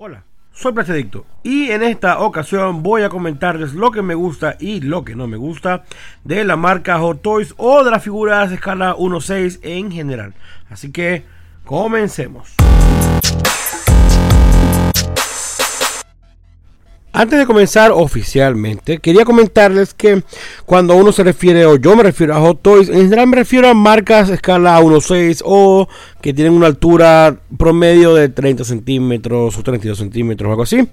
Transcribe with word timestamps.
Hola, 0.00 0.22
soy 0.52 0.74
Plastadicto 0.74 1.26
y 1.42 1.72
en 1.72 1.82
esta 1.82 2.20
ocasión 2.20 2.84
voy 2.84 3.02
a 3.02 3.08
comentarles 3.08 3.74
lo 3.74 3.90
que 3.90 4.00
me 4.00 4.14
gusta 4.14 4.54
y 4.60 4.80
lo 4.80 5.04
que 5.04 5.16
no 5.16 5.26
me 5.26 5.36
gusta 5.36 5.82
de 6.22 6.44
la 6.44 6.54
marca 6.54 7.00
Hot 7.00 7.20
Toys 7.20 7.52
o 7.56 7.82
de 7.82 7.90
las 7.90 8.04
figuras 8.04 8.50
de 8.50 8.54
escala 8.54 8.94
1.6 8.94 9.58
en 9.62 9.90
general. 9.90 10.34
Así 10.70 10.92
que 10.92 11.24
comencemos. 11.64 12.54
Antes 17.18 17.36
de 17.36 17.46
comenzar 17.46 17.90
oficialmente, 17.90 18.98
quería 18.98 19.24
comentarles 19.24 19.92
que 19.92 20.22
cuando 20.64 20.94
uno 20.94 21.10
se 21.10 21.24
refiere, 21.24 21.66
o 21.66 21.74
yo 21.74 21.96
me 21.96 22.04
refiero 22.04 22.32
a 22.32 22.38
Hot 22.38 22.62
Toys, 22.62 22.88
en 22.88 23.00
general 23.02 23.26
me 23.26 23.38
refiero 23.38 23.68
a 23.68 23.74
marcas 23.74 24.30
escala 24.30 24.80
1.6 24.80 25.42
o 25.44 25.88
que 26.20 26.32
tienen 26.32 26.52
una 26.52 26.68
altura 26.68 27.36
promedio 27.56 28.14
de 28.14 28.28
30 28.28 28.62
centímetros 28.62 29.58
o 29.58 29.62
32 29.64 29.98
centímetros 29.98 30.46
o 30.46 30.50
algo 30.52 30.62
así. 30.62 30.88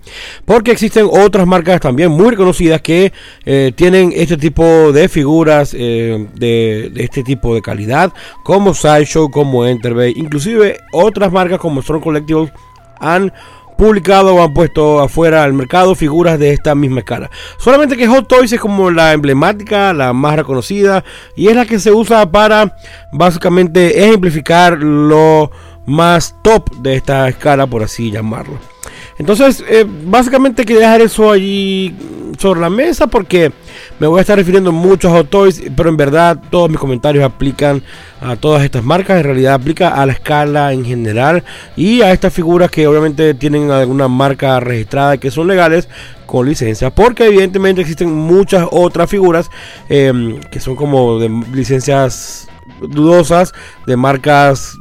Porque 0.45 0.71
existen 0.71 1.07
otras 1.11 1.45
marcas 1.45 1.79
también 1.79 2.09
muy 2.09 2.31
reconocidas 2.31 2.81
que 2.81 3.13
eh, 3.45 3.71
tienen 3.75 4.11
este 4.15 4.37
tipo 4.37 4.91
de 4.91 5.07
figuras 5.07 5.75
eh, 5.77 6.27
de, 6.33 6.89
de, 6.91 7.03
este 7.03 7.21
tipo 7.21 7.53
de 7.53 7.61
calidad, 7.61 8.11
como 8.43 8.73
Sideshow, 8.73 9.29
como 9.29 9.63
Enterbay, 9.67 10.13
inclusive 10.15 10.79
otras 10.91 11.31
marcas 11.31 11.59
como 11.59 11.83
Strong 11.83 12.01
Collectibles 12.01 12.51
han 12.99 13.31
publicado 13.77 14.35
o 14.35 14.43
han 14.43 14.53
puesto 14.53 14.99
afuera 14.99 15.43
al 15.43 15.53
mercado 15.53 15.95
figuras 15.95 16.39
de 16.39 16.51
esta 16.51 16.75
misma 16.75 16.99
escala. 16.99 17.29
Solamente 17.57 17.97
que 17.97 18.07
Hot 18.07 18.27
Toys 18.27 18.51
es 18.53 18.59
como 18.59 18.91
la 18.91 19.13
emblemática, 19.13 19.93
la 19.93 20.13
más 20.13 20.35
reconocida 20.35 21.03
y 21.35 21.47
es 21.47 21.55
la 21.55 21.65
que 21.65 21.79
se 21.79 21.91
usa 21.91 22.29
para 22.31 22.75
básicamente 23.11 24.05
ejemplificar 24.05 24.77
lo 24.77 25.51
más 25.85 26.35
top 26.43 26.69
de 26.77 26.95
esta 26.95 27.27
escala, 27.27 27.67
por 27.67 27.83
así 27.83 28.11
llamarlo. 28.11 28.74
Entonces, 29.17 29.63
eh, 29.67 29.85
básicamente 29.87 30.65
quería 30.65 30.81
dejar 30.81 31.01
eso 31.01 31.31
allí 31.31 31.95
sobre 32.37 32.59
la 32.59 32.69
mesa 32.69 33.07
porque 33.07 33.51
me 33.99 34.07
voy 34.07 34.19
a 34.19 34.21
estar 34.21 34.37
refiriendo 34.37 34.71
mucho 34.71 35.07
a 35.07 35.11
Hot 35.11 35.29
Toys, 35.29 35.61
pero 35.75 35.89
en 35.89 35.97
verdad 35.97 36.41
todos 36.49 36.69
mis 36.69 36.79
comentarios 36.79 37.23
aplican 37.23 37.81
a 38.21 38.35
todas 38.35 38.63
estas 38.63 38.83
marcas, 38.83 39.17
en 39.17 39.23
realidad 39.23 39.53
aplica 39.53 39.89
a 39.89 40.05
la 40.05 40.13
escala 40.13 40.73
en 40.73 40.83
general 40.83 41.43
y 41.75 42.01
a 42.01 42.11
estas 42.11 42.33
figuras 42.33 42.71
que 42.71 42.87
obviamente 42.87 43.33
tienen 43.33 43.71
alguna 43.71 44.07
marca 44.07 44.59
registrada 44.59 45.17
que 45.17 45.31
son 45.31 45.47
legales 45.47 45.87
con 46.25 46.47
licencia, 46.47 46.89
porque 46.89 47.27
evidentemente 47.27 47.81
existen 47.81 48.11
muchas 48.13 48.67
otras 48.71 49.09
figuras 49.09 49.49
eh, 49.89 50.39
que 50.51 50.59
son 50.59 50.75
como 50.75 51.19
de 51.19 51.29
licencias 51.53 52.47
dudosas, 52.81 53.53
de 53.85 53.95
marcas 53.95 54.77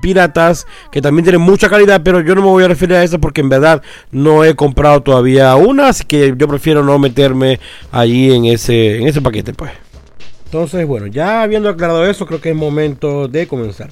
piratas 0.00 0.66
que 0.90 1.02
también 1.02 1.24
tienen 1.24 1.40
mucha 1.40 1.68
calidad, 1.68 2.02
pero 2.02 2.20
yo 2.20 2.34
no 2.34 2.42
me 2.42 2.48
voy 2.48 2.64
a 2.64 2.68
referir 2.68 2.96
a 2.96 3.04
eso 3.04 3.18
porque 3.18 3.40
en 3.40 3.48
verdad 3.48 3.82
no 4.10 4.44
he 4.44 4.54
comprado 4.54 5.02
todavía 5.02 5.54
una, 5.56 5.88
así 5.88 6.04
que 6.04 6.34
yo 6.36 6.48
prefiero 6.48 6.82
no 6.82 6.98
meterme 6.98 7.60
allí 7.92 8.32
en 8.32 8.46
ese, 8.46 8.98
en 8.98 9.08
ese 9.08 9.20
paquete, 9.20 9.52
pues. 9.52 9.72
Entonces, 10.46 10.86
bueno, 10.86 11.06
ya 11.06 11.42
habiendo 11.42 11.68
aclarado 11.68 12.06
eso, 12.06 12.26
creo 12.26 12.40
que 12.40 12.50
es 12.50 12.56
momento 12.56 13.28
de 13.28 13.46
comenzar. 13.46 13.90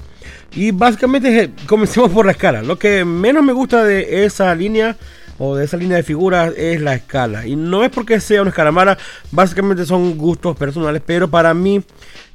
Y 0.55 0.71
básicamente 0.71 1.51
comencemos 1.67 2.09
por 2.09 2.25
la 2.25 2.31
escala. 2.31 2.63
Lo 2.63 2.79
que 2.79 3.05
menos 3.05 3.43
me 3.43 3.53
gusta 3.53 3.83
de 3.83 4.25
esa 4.25 4.55
línea 4.55 4.97
o 5.37 5.55
de 5.55 5.65
esa 5.65 5.77
línea 5.77 5.97
de 5.97 6.03
figuras 6.03 6.53
es 6.57 6.81
la 6.81 6.95
escala. 6.95 7.45
Y 7.45 7.55
no 7.55 7.83
es 7.83 7.91
porque 7.91 8.19
sea 8.19 8.41
una 8.41 8.49
escala 8.49 8.71
mala, 8.71 8.97
básicamente 9.31 9.85
son 9.85 10.17
gustos 10.17 10.57
personales, 10.57 11.01
pero 11.05 11.27
para 11.27 11.53
mí 11.53 11.83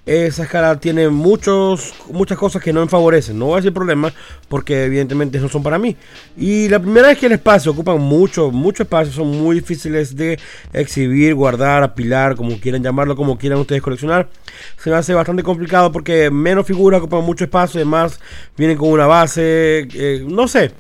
esa 0.05 0.43
escala 0.43 0.81
tiene 0.81 1.09
muchos, 1.09 1.95
muchas 2.11 2.37
cosas 2.37 2.61
que 2.61 2.73
no 2.73 2.81
me 2.81 2.89
favorecen. 2.89 3.39
No 3.39 3.47
voy 3.47 3.55
a 3.55 3.57
decir 3.57 3.73
problema 3.73 4.13
porque 4.49 4.85
evidentemente 4.85 5.39
no 5.39 5.49
son 5.49 5.63
para 5.63 5.79
mí. 5.79 5.97
Y 6.37 6.69
la 6.69 6.81
primera 6.81 7.13
es 7.13 7.19
que 7.19 7.27
el 7.27 7.33
espacio 7.33 7.71
ocupan 7.71 8.01
mucho, 8.01 8.51
mucho 8.51 8.83
espacio. 8.83 9.13
Son 9.13 9.29
muy 9.29 9.57
difíciles 9.57 10.17
de 10.17 10.41
exhibir, 10.73 11.35
guardar, 11.35 11.85
apilar, 11.85 12.35
como 12.35 12.59
quieran 12.59 12.83
llamarlo, 12.83 13.15
como 13.15 13.39
quieran 13.39 13.61
ustedes 13.61 13.81
coleccionar. 13.81 14.29
Se 14.77 14.91
me 14.91 14.97
hace 14.97 15.15
bastante 15.15 15.45
complicado 15.45 15.93
porque 15.93 16.31
menos 16.31 16.67
figuras 16.67 17.01
ocupan 17.01 17.25
mucho 17.25 17.45
espacio. 17.45 17.79
Además 17.79 18.19
vienen 18.57 18.77
con 18.77 18.89
una 18.89 19.07
base, 19.07 19.87
eh, 19.95 20.25
no 20.27 20.49
sé. 20.49 20.73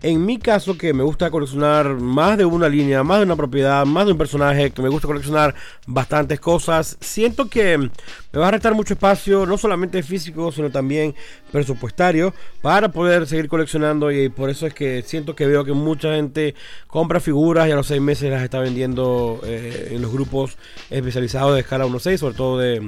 En 0.00 0.24
mi 0.24 0.38
caso, 0.38 0.78
que 0.78 0.92
me 0.92 1.02
gusta 1.02 1.28
coleccionar 1.28 1.88
más 1.96 2.38
de 2.38 2.44
una 2.44 2.68
línea, 2.68 3.02
más 3.02 3.18
de 3.18 3.24
una 3.24 3.34
propiedad, 3.34 3.84
más 3.84 4.06
de 4.06 4.12
un 4.12 4.18
personaje, 4.18 4.70
que 4.70 4.80
me 4.80 4.88
gusta 4.88 5.08
coleccionar 5.08 5.56
bastantes 5.88 6.38
cosas, 6.38 6.96
siento 7.00 7.48
que 7.48 7.76
me 7.76 7.90
va 8.38 8.46
a 8.46 8.50
restar 8.52 8.74
mucho 8.74 8.94
espacio, 8.94 9.44
no 9.44 9.58
solamente 9.58 10.00
físico, 10.04 10.52
sino 10.52 10.70
también 10.70 11.16
presupuestario, 11.50 12.32
para 12.62 12.90
poder 12.90 13.26
seguir 13.26 13.48
coleccionando. 13.48 14.12
Y 14.12 14.28
por 14.28 14.50
eso 14.50 14.68
es 14.68 14.74
que 14.74 15.02
siento 15.02 15.34
que 15.34 15.46
veo 15.46 15.64
que 15.64 15.72
mucha 15.72 16.14
gente 16.14 16.54
compra 16.86 17.18
figuras 17.18 17.66
y 17.66 17.72
a 17.72 17.74
los 17.74 17.88
seis 17.88 18.00
meses 18.00 18.30
las 18.30 18.44
está 18.44 18.60
vendiendo 18.60 19.40
eh, 19.44 19.88
en 19.90 20.00
los 20.00 20.12
grupos 20.12 20.58
especializados 20.90 21.54
de 21.54 21.60
escala 21.60 21.86
1.6, 21.86 22.18
sobre 22.18 22.34
todo 22.36 22.58
de 22.58 22.86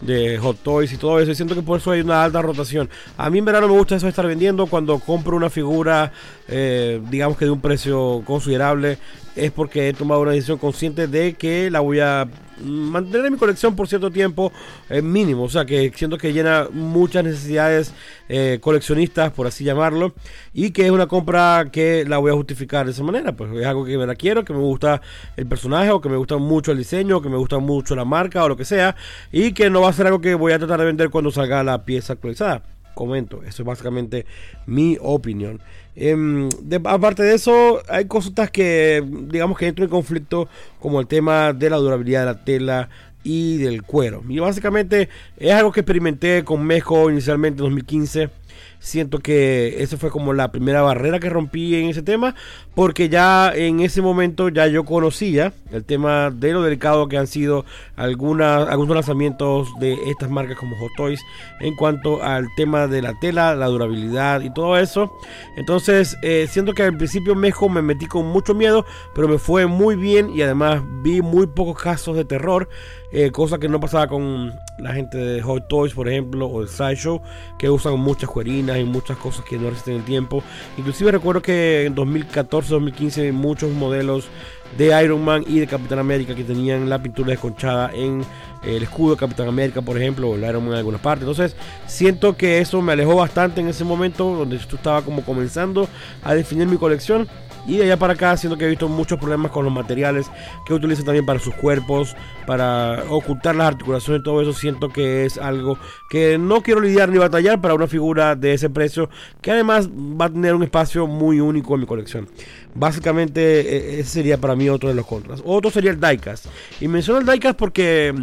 de 0.00 0.38
Hot 0.38 0.58
Toys 0.62 0.92
y 0.92 0.96
todo 0.96 1.20
eso. 1.20 1.30
Y 1.30 1.34
siento 1.34 1.54
que 1.54 1.62
por 1.62 1.78
eso 1.78 1.90
hay 1.90 2.00
una 2.00 2.24
alta 2.24 2.42
rotación. 2.42 2.88
A 3.16 3.30
mí 3.30 3.38
en 3.38 3.44
verano 3.44 3.68
me 3.68 3.74
gusta 3.74 3.96
eso 3.96 4.06
de 4.06 4.10
estar 4.10 4.26
vendiendo 4.26 4.66
cuando 4.66 4.98
compro 4.98 5.36
una 5.36 5.50
figura, 5.50 6.12
eh, 6.48 7.00
digamos 7.10 7.36
que 7.38 7.44
de 7.44 7.50
un 7.50 7.60
precio 7.60 8.22
considerable, 8.24 8.98
es 9.36 9.52
porque 9.52 9.88
he 9.88 9.92
tomado 9.92 10.22
una 10.22 10.32
decisión 10.32 10.58
consciente 10.58 11.06
de 11.06 11.34
que 11.34 11.70
la 11.70 11.80
voy 11.80 12.00
a 12.00 12.26
mantener 12.64 13.26
en 13.26 13.34
mi 13.34 13.38
colección 13.38 13.76
por 13.76 13.86
cierto 13.86 14.10
tiempo 14.10 14.50
eh, 14.88 15.02
mínimo. 15.02 15.44
O 15.44 15.48
sea 15.48 15.64
que 15.64 15.92
siento 15.94 16.16
que 16.18 16.32
llena 16.32 16.68
muchas 16.72 17.24
necesidades 17.24 17.92
eh, 18.28 18.58
coleccionistas, 18.60 19.32
por 19.32 19.46
así 19.46 19.62
llamarlo. 19.64 20.14
Y 20.54 20.70
que 20.70 20.86
es 20.86 20.90
una 20.90 21.06
compra 21.06 21.68
que 21.70 22.04
la 22.06 22.18
voy 22.18 22.30
a 22.32 22.34
justificar 22.34 22.86
de 22.86 22.92
esa 22.92 23.02
manera. 23.02 23.36
Pues 23.36 23.52
es 23.54 23.66
algo 23.66 23.84
que 23.84 23.98
me 23.98 24.06
la 24.06 24.14
quiero, 24.14 24.44
que 24.44 24.52
me 24.52 24.60
gusta 24.60 25.02
el 25.36 25.46
personaje, 25.46 25.90
o 25.90 26.00
que 26.00 26.08
me 26.08 26.16
gusta 26.16 26.38
mucho 26.38 26.72
el 26.72 26.78
diseño, 26.78 27.18
o 27.18 27.22
que 27.22 27.28
me 27.28 27.36
gusta 27.36 27.58
mucho 27.58 27.94
la 27.94 28.04
marca, 28.04 28.42
o 28.42 28.48
lo 28.48 28.56
que 28.56 28.64
sea. 28.64 28.96
Y 29.30 29.52
que 29.52 29.68
no 29.68 29.82
va 29.82 29.90
a 29.90 29.92
ser 29.92 30.06
algo 30.06 30.20
que 30.20 30.34
voy 30.34 30.52
a 30.52 30.58
tratar 30.58 30.80
de 30.80 30.86
vender 30.86 31.10
cuando 31.10 31.30
salga 31.30 31.62
la 31.62 31.84
pieza 31.84 32.14
actualizada 32.14 32.62
comento. 32.96 33.42
Eso 33.44 33.62
es 33.62 33.66
básicamente 33.66 34.26
mi 34.64 34.96
opinión. 35.00 35.60
De, 35.94 36.80
aparte 36.84 37.22
de 37.22 37.34
eso, 37.34 37.80
hay 37.88 38.06
cosas 38.06 38.50
que, 38.50 39.04
digamos 39.28 39.56
que 39.58 39.68
entro 39.68 39.84
en 39.84 39.90
conflicto, 39.90 40.48
como 40.80 40.98
el 40.98 41.06
tema 41.06 41.52
de 41.52 41.70
la 41.70 41.76
durabilidad 41.76 42.20
de 42.20 42.26
la 42.26 42.44
tela 42.44 42.88
y 43.22 43.58
del 43.58 43.82
cuero. 43.82 44.24
Y 44.28 44.38
básicamente 44.38 45.08
es 45.36 45.52
algo 45.52 45.72
que 45.72 45.80
experimenté 45.80 46.42
con 46.42 46.64
Mejo 46.64 47.10
inicialmente 47.10 47.58
en 47.58 47.64
2015 47.64 48.30
siento 48.78 49.18
que 49.18 49.82
esa 49.82 49.96
fue 49.96 50.10
como 50.10 50.32
la 50.32 50.52
primera 50.52 50.82
barrera 50.82 51.18
que 51.18 51.30
rompí 51.30 51.74
en 51.74 51.88
ese 51.88 52.02
tema, 52.02 52.34
porque 52.74 53.08
ya 53.08 53.52
en 53.54 53.80
ese 53.80 54.02
momento 54.02 54.48
ya 54.48 54.66
yo 54.66 54.84
conocía 54.84 55.52
el 55.72 55.84
tema 55.84 56.30
de 56.30 56.52
lo 56.52 56.62
delicado 56.62 57.08
que 57.08 57.18
han 57.18 57.26
sido 57.26 57.64
algunas, 57.96 58.68
algunos 58.68 58.94
lanzamientos 58.94 59.68
de 59.80 59.94
estas 60.10 60.30
marcas 60.30 60.56
como 60.56 60.76
Hot 60.76 60.92
Toys 60.96 61.20
en 61.60 61.74
cuanto 61.74 62.22
al 62.22 62.46
tema 62.56 62.86
de 62.86 63.02
la 63.02 63.18
tela, 63.18 63.54
la 63.54 63.66
durabilidad 63.66 64.40
y 64.42 64.52
todo 64.52 64.76
eso. 64.76 65.12
Entonces, 65.56 66.16
eh, 66.22 66.46
siento 66.50 66.72
que 66.72 66.82
al 66.82 66.96
principio 66.96 67.34
mejor 67.34 67.70
me 67.70 67.82
metí 67.82 68.06
con 68.06 68.26
mucho 68.26 68.54
miedo, 68.54 68.84
pero 69.14 69.28
me 69.28 69.38
fue 69.38 69.66
muy 69.66 69.96
bien 69.96 70.30
y 70.34 70.42
además 70.42 70.82
vi 71.02 71.22
muy 71.22 71.46
pocos 71.46 71.82
casos 71.82 72.16
de 72.16 72.24
terror, 72.24 72.68
eh, 73.12 73.30
cosa 73.30 73.58
que 73.58 73.68
no 73.68 73.80
pasaba 73.80 74.06
con 74.06 74.52
la 74.78 74.92
gente 74.92 75.18
de 75.18 75.42
Hot 75.42 75.68
Toys, 75.68 75.94
por 75.94 76.08
ejemplo, 76.08 76.48
o 76.48 76.62
de 76.62 76.68
Sideshow, 76.68 77.22
que 77.58 77.70
usan 77.70 77.98
muchas 77.98 78.28
cuerinas 78.28 78.78
y 78.78 78.84
muchas 78.84 79.16
cosas 79.16 79.44
que 79.44 79.58
no 79.58 79.70
resisten 79.70 79.96
el 79.96 80.04
tiempo. 80.04 80.42
Inclusive 80.76 81.12
recuerdo 81.12 81.42
que 81.42 81.86
en 81.86 81.94
2014-2015 81.96 83.32
muchos 83.32 83.70
modelos 83.72 84.28
de 84.76 85.02
Iron 85.02 85.24
Man 85.24 85.44
y 85.46 85.60
de 85.60 85.66
Capitán 85.66 85.98
América 85.98 86.34
que 86.34 86.44
tenían 86.44 86.90
la 86.90 87.00
pintura 87.02 87.30
desconchada 87.30 87.90
en 87.94 88.24
el 88.64 88.82
escudo 88.82 89.12
de 89.12 89.20
Capitán 89.20 89.48
América, 89.48 89.80
por 89.80 89.96
ejemplo, 89.96 90.30
o 90.30 90.34
el 90.34 90.42
Iron 90.42 90.64
Man 90.64 90.72
en 90.72 90.78
algunas 90.78 91.00
partes. 91.00 91.22
Entonces, 91.22 91.56
siento 91.86 92.36
que 92.36 92.58
eso 92.58 92.82
me 92.82 92.92
alejó 92.92 93.14
bastante 93.16 93.60
en 93.60 93.68
ese 93.68 93.84
momento, 93.84 94.24
donde 94.34 94.58
yo 94.58 94.76
estaba 94.76 95.02
como 95.02 95.22
comenzando 95.24 95.88
a 96.22 96.34
definir 96.34 96.66
mi 96.66 96.76
colección. 96.76 97.28
Y 97.66 97.76
de 97.76 97.84
allá 97.84 97.98
para 97.98 98.12
acá, 98.12 98.36
siento 98.36 98.56
que 98.56 98.64
he 98.64 98.68
visto 98.68 98.88
muchos 98.88 99.18
problemas 99.18 99.50
con 99.50 99.64
los 99.64 99.72
materiales 99.72 100.30
que 100.64 100.74
utilizan 100.74 101.04
también 101.04 101.26
para 101.26 101.38
sus 101.38 101.54
cuerpos, 101.54 102.14
para 102.46 103.04
ocultar 103.08 103.56
las 103.56 103.68
articulaciones 103.68 104.20
y 104.20 104.24
todo 104.24 104.40
eso. 104.40 104.52
Siento 104.52 104.88
que 104.88 105.24
es 105.24 105.36
algo 105.38 105.78
que 106.08 106.38
no 106.38 106.62
quiero 106.62 106.80
lidiar 106.80 107.08
ni 107.08 107.18
batallar 107.18 107.60
para 107.60 107.74
una 107.74 107.86
figura 107.86 108.36
de 108.36 108.54
ese 108.54 108.70
precio, 108.70 109.10
que 109.40 109.50
además 109.50 109.88
va 109.88 110.26
a 110.26 110.30
tener 110.30 110.54
un 110.54 110.62
espacio 110.62 111.06
muy 111.06 111.40
único 111.40 111.74
en 111.74 111.80
mi 111.80 111.86
colección. 111.86 112.28
Básicamente, 112.74 113.60
e, 113.60 114.00
ese 114.00 114.10
sería 114.10 114.38
para 114.38 114.54
mí 114.54 114.68
otro 114.68 114.88
de 114.88 114.94
los 114.94 115.06
contras. 115.06 115.42
Otro 115.44 115.70
sería 115.70 115.90
el 115.90 116.00
diecast. 116.00 116.46
Y 116.80 116.88
menciono 116.88 117.20
el 117.20 117.26
diecast 117.26 117.58
porque 117.58 118.14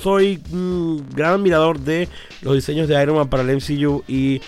soy 0.00 0.40
un 0.52 1.04
gran 1.14 1.34
admirador 1.34 1.78
de 1.80 2.08
los 2.42 2.54
diseños 2.54 2.88
de 2.88 3.02
Iron 3.02 3.16
Man 3.16 3.28
para 3.28 3.42
el 3.42 3.56
MCU 3.56 4.04
y 4.06 4.40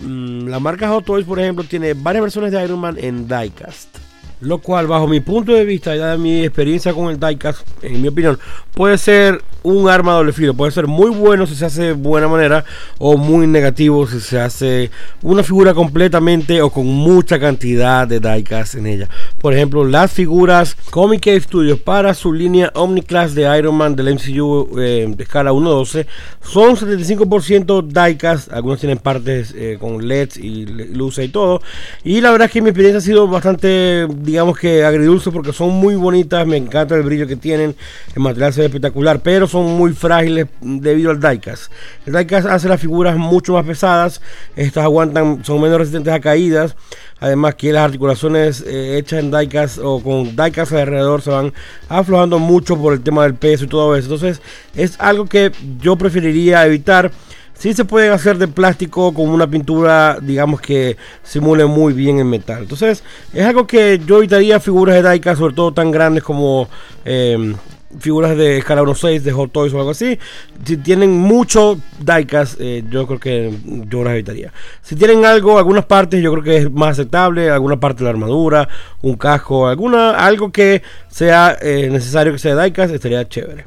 Mm, 0.00 0.46
la 0.48 0.60
marca 0.60 0.88
Hot 0.88 1.04
Toys, 1.04 1.26
por 1.26 1.40
ejemplo, 1.40 1.64
tiene 1.64 1.94
varias 1.94 2.22
versiones 2.22 2.52
de 2.52 2.64
Iron 2.64 2.78
Man 2.78 2.96
en 3.00 3.26
diecast. 3.26 3.97
Lo 4.40 4.58
cual 4.58 4.86
bajo 4.86 5.06
mi 5.08 5.20
punto 5.20 5.52
de 5.52 5.64
vista 5.64 5.94
y 5.94 5.98
de 5.98 6.18
mi 6.18 6.44
experiencia 6.44 6.92
con 6.92 7.10
el 7.10 7.18
diecast, 7.18 7.66
en 7.82 8.00
mi 8.02 8.08
opinión, 8.08 8.38
puede 8.74 8.98
ser 8.98 9.42
un 9.68 9.88
arma 9.88 10.12
doble 10.12 10.32
filo, 10.32 10.54
puede 10.54 10.72
ser 10.72 10.86
muy 10.86 11.10
bueno 11.10 11.46
si 11.46 11.54
se 11.54 11.66
hace 11.66 11.82
de 11.82 11.92
buena 11.92 12.28
manera 12.28 12.64
o 12.98 13.16
muy 13.16 13.46
negativo 13.46 14.06
si 14.06 14.20
se 14.20 14.40
hace 14.40 14.90
una 15.22 15.42
figura 15.42 15.74
completamente 15.74 16.62
o 16.62 16.70
con 16.70 16.86
mucha 16.86 17.38
cantidad 17.38 18.06
de 18.06 18.20
diecast 18.20 18.76
en 18.76 18.86
ella. 18.86 19.08
Por 19.40 19.54
ejemplo, 19.54 19.84
las 19.84 20.12
figuras 20.12 20.76
Comic 20.90 21.24
Cave 21.24 21.40
Studios 21.40 21.78
para 21.80 22.14
su 22.14 22.32
línea 22.32 22.72
Omniclass 22.74 23.34
de 23.34 23.58
Iron 23.58 23.74
Man 23.74 23.94
del 23.94 24.14
MCU 24.14 24.78
eh, 24.78 25.12
de 25.14 25.22
escala 25.22 25.52
1.12 25.52 26.06
son 26.42 26.76
75% 26.76 27.82
diecast, 27.86 28.52
algunos 28.52 28.80
tienen 28.80 28.98
partes 28.98 29.54
eh, 29.56 29.76
con 29.78 30.06
LEDs 30.06 30.36
y 30.38 30.66
luces 30.66 31.26
y 31.26 31.28
todo. 31.28 31.60
Y 32.04 32.20
la 32.20 32.30
verdad 32.30 32.46
es 32.46 32.52
que 32.52 32.62
mi 32.62 32.70
experiencia 32.70 32.98
ha 32.98 33.02
sido 33.02 33.28
bastante 33.28 34.06
digamos 34.08 34.58
que 34.58 34.84
agridulce 34.84 35.30
porque 35.30 35.52
son 35.52 35.70
muy 35.70 35.94
bonitas, 35.94 36.46
me 36.46 36.56
encanta 36.56 36.94
el 36.94 37.02
brillo 37.02 37.26
que 37.26 37.36
tienen, 37.36 37.74
el 38.14 38.22
material 38.22 38.52
se 38.52 38.64
espectacular, 38.64 39.20
pero 39.20 39.46
son 39.46 39.57
muy 39.64 39.92
frágiles 39.92 40.46
debido 40.60 41.10
al 41.10 41.20
diecast. 41.20 41.72
El 42.06 42.12
diecast 42.12 42.46
hace 42.46 42.68
las 42.68 42.80
figuras 42.80 43.16
mucho 43.16 43.54
más 43.54 43.64
pesadas, 43.64 44.20
estas 44.56 44.84
aguantan, 44.84 45.44
son 45.44 45.60
menos 45.60 45.78
resistentes 45.78 46.12
a 46.12 46.20
caídas, 46.20 46.76
además 47.20 47.54
que 47.54 47.72
las 47.72 47.84
articulaciones 47.84 48.62
eh, 48.66 48.98
hechas 48.98 49.20
en 49.20 49.30
diecast 49.30 49.78
o 49.82 50.02
con 50.02 50.36
diecast 50.36 50.72
alrededor 50.72 51.22
se 51.22 51.30
van 51.30 51.52
aflojando 51.88 52.38
mucho 52.38 52.76
por 52.76 52.92
el 52.92 53.02
tema 53.02 53.22
del 53.24 53.34
peso 53.34 53.64
y 53.64 53.68
todo 53.68 53.96
eso. 53.96 54.12
Entonces 54.12 54.42
es 54.74 54.98
algo 55.00 55.26
que 55.26 55.52
yo 55.80 55.96
preferiría 55.96 56.64
evitar 56.66 57.10
Sí 57.58 57.74
se 57.74 57.84
pueden 57.84 58.12
hacer 58.12 58.38
de 58.38 58.46
plástico 58.46 59.12
con 59.12 59.28
una 59.30 59.50
pintura, 59.50 60.18
digamos 60.22 60.60
que 60.60 60.96
simule 61.24 61.66
muy 61.66 61.92
bien 61.92 62.20
el 62.20 62.24
metal. 62.24 62.62
Entonces, 62.62 63.02
es 63.32 63.44
algo 63.44 63.66
que 63.66 64.00
yo 64.06 64.18
evitaría 64.18 64.60
figuras 64.60 65.02
de 65.02 65.10
diecast, 65.10 65.40
sobre 65.40 65.54
todo 65.56 65.72
tan 65.72 65.90
grandes 65.90 66.22
como 66.22 66.68
em, 67.04 67.56
figuras 67.98 68.36
de 68.36 68.58
escala 68.58 68.82
1.6 68.82 69.20
de 69.20 69.32
Hot 69.32 69.52
Toys 69.52 69.72
o 69.72 69.78
algo 69.78 69.90
así. 69.90 70.18
Si 70.64 70.76
tienen 70.76 71.10
mucho 71.18 71.78
diecast, 72.00 72.60
eh, 72.60 72.84
yo 72.90 73.06
creo 73.06 73.18
que 73.18 73.52
yo 73.88 74.04
las 74.04 74.14
evitaría. 74.14 74.52
Si 74.82 74.96
tienen 74.96 75.24
algo, 75.24 75.58
algunas 75.58 75.86
partes, 75.86 76.22
yo 76.22 76.30
creo 76.32 76.44
que 76.44 76.56
es 76.58 76.70
más 76.70 76.90
aceptable. 76.90 77.50
Alguna 77.50 77.80
parte 77.80 77.98
de 77.98 78.04
la 78.04 78.10
armadura, 78.10 78.68
un 79.02 79.16
casco, 79.16 79.68
alguna, 79.68 80.10
algo 80.10 80.52
que 80.52 80.82
sea 81.08 81.56
eh, 81.60 81.88
necesario 81.90 82.32
que 82.32 82.38
sea 82.38 82.60
diecast, 82.60 82.94
estaría 82.94 83.26
chévere. 83.28 83.66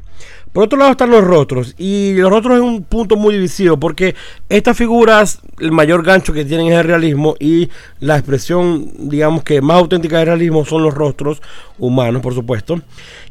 Por 0.52 0.64
otro 0.64 0.78
lado 0.78 0.92
están 0.92 1.10
los 1.10 1.24
rostros. 1.24 1.74
Y 1.78 2.14
los 2.14 2.30
rostros 2.30 2.56
es 2.56 2.62
un 2.62 2.82
punto 2.82 3.16
muy 3.16 3.34
divisivo 3.34 3.78
porque 3.78 4.14
estas 4.48 4.76
figuras, 4.76 5.40
el 5.58 5.72
mayor 5.72 6.04
gancho 6.04 6.32
que 6.32 6.44
tienen 6.44 6.66
es 6.66 6.74
el 6.74 6.84
realismo 6.84 7.36
y 7.40 7.70
la 8.00 8.16
expresión, 8.16 8.90
digamos 8.98 9.44
que 9.44 9.62
más 9.62 9.78
auténtica 9.78 10.18
del 10.18 10.26
realismo 10.26 10.64
son 10.64 10.82
los 10.82 10.92
rostros 10.92 11.40
humanos, 11.78 12.20
por 12.20 12.34
supuesto. 12.34 12.80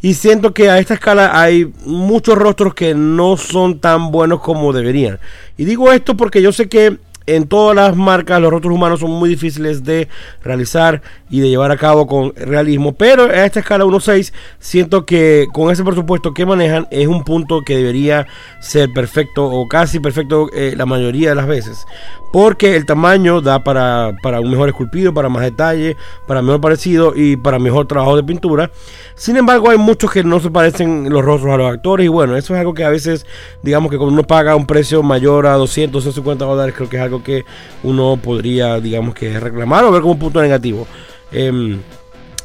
Y 0.01 0.15
siento 0.15 0.53
que 0.53 0.69
a 0.69 0.79
esta 0.79 0.95
escala 0.95 1.39
hay 1.39 1.71
muchos 1.85 2.37
rostros 2.37 2.73
que 2.73 2.95
no 2.95 3.37
son 3.37 3.79
tan 3.79 4.11
buenos 4.11 4.41
como 4.41 4.73
deberían. 4.73 5.19
Y 5.57 5.65
digo 5.65 5.91
esto 5.91 6.17
porque 6.17 6.41
yo 6.41 6.51
sé 6.51 6.69
que 6.69 6.97
en 7.25 7.47
todas 7.47 7.75
las 7.75 7.95
marcas 7.95 8.41
los 8.41 8.51
rostros 8.51 8.73
humanos 8.73 8.99
son 8.99 9.11
muy 9.11 9.29
difíciles 9.29 9.83
de 9.83 10.07
realizar 10.43 11.01
y 11.29 11.39
de 11.39 11.49
llevar 11.49 11.71
a 11.71 11.77
cabo 11.77 12.07
con 12.07 12.33
realismo, 12.35 12.93
pero 12.93 13.23
a 13.23 13.45
esta 13.45 13.59
escala 13.59 13.85
1.6 13.85 14.33
siento 14.59 15.05
que 15.05 15.47
con 15.53 15.71
ese 15.71 15.83
presupuesto 15.83 16.33
que 16.33 16.45
manejan 16.45 16.87
es 16.91 17.07
un 17.07 17.23
punto 17.23 17.61
que 17.65 17.77
debería 17.77 18.27
ser 18.59 18.89
perfecto 18.93 19.45
o 19.45 19.67
casi 19.67 19.99
perfecto 19.99 20.49
eh, 20.53 20.73
la 20.75 20.85
mayoría 20.85 21.29
de 21.29 21.35
las 21.35 21.47
veces, 21.47 21.85
porque 22.33 22.75
el 22.75 22.85
tamaño 22.85 23.41
da 23.41 23.63
para, 23.63 24.15
para 24.23 24.39
un 24.41 24.49
mejor 24.49 24.69
esculpido, 24.69 25.13
para 25.13 25.29
más 25.29 25.43
detalle, 25.43 25.95
para 26.27 26.41
mejor 26.41 26.61
parecido 26.61 27.13
y 27.15 27.37
para 27.37 27.59
mejor 27.59 27.87
trabajo 27.87 28.15
de 28.15 28.23
pintura. 28.23 28.71
Sin 29.15 29.37
embargo, 29.37 29.69
hay 29.69 29.77
muchos 29.77 30.11
que 30.11 30.23
no 30.23 30.39
se 30.39 30.49
parecen 30.49 31.09
los 31.09 31.23
rostros 31.23 31.53
a 31.53 31.57
los 31.57 31.71
actores 31.71 32.05
y 32.05 32.09
bueno, 32.09 32.35
eso 32.35 32.53
es 32.53 32.59
algo 32.59 32.73
que 32.73 32.83
a 32.83 32.89
veces, 32.89 33.25
digamos 33.63 33.91
que 33.91 33.97
cuando 33.97 34.13
uno 34.13 34.23
paga 34.23 34.55
un 34.55 34.65
precio 34.65 35.03
mayor 35.03 35.45
a 35.45 35.53
200, 35.53 36.03
250 36.03 36.45
dólares, 36.45 36.73
creo 36.75 36.89
que 36.89 36.97
es 36.97 37.03
algo 37.03 37.10
que 37.19 37.43
uno 37.83 38.17
podría, 38.21 38.79
digamos 38.79 39.15
que 39.15 39.39
reclamar 39.39 39.83
o 39.83 39.91
ver 39.91 40.01
como 40.01 40.13
un 40.13 40.19
punto 40.19 40.41
negativo. 40.41 40.87
Em, 41.31 41.79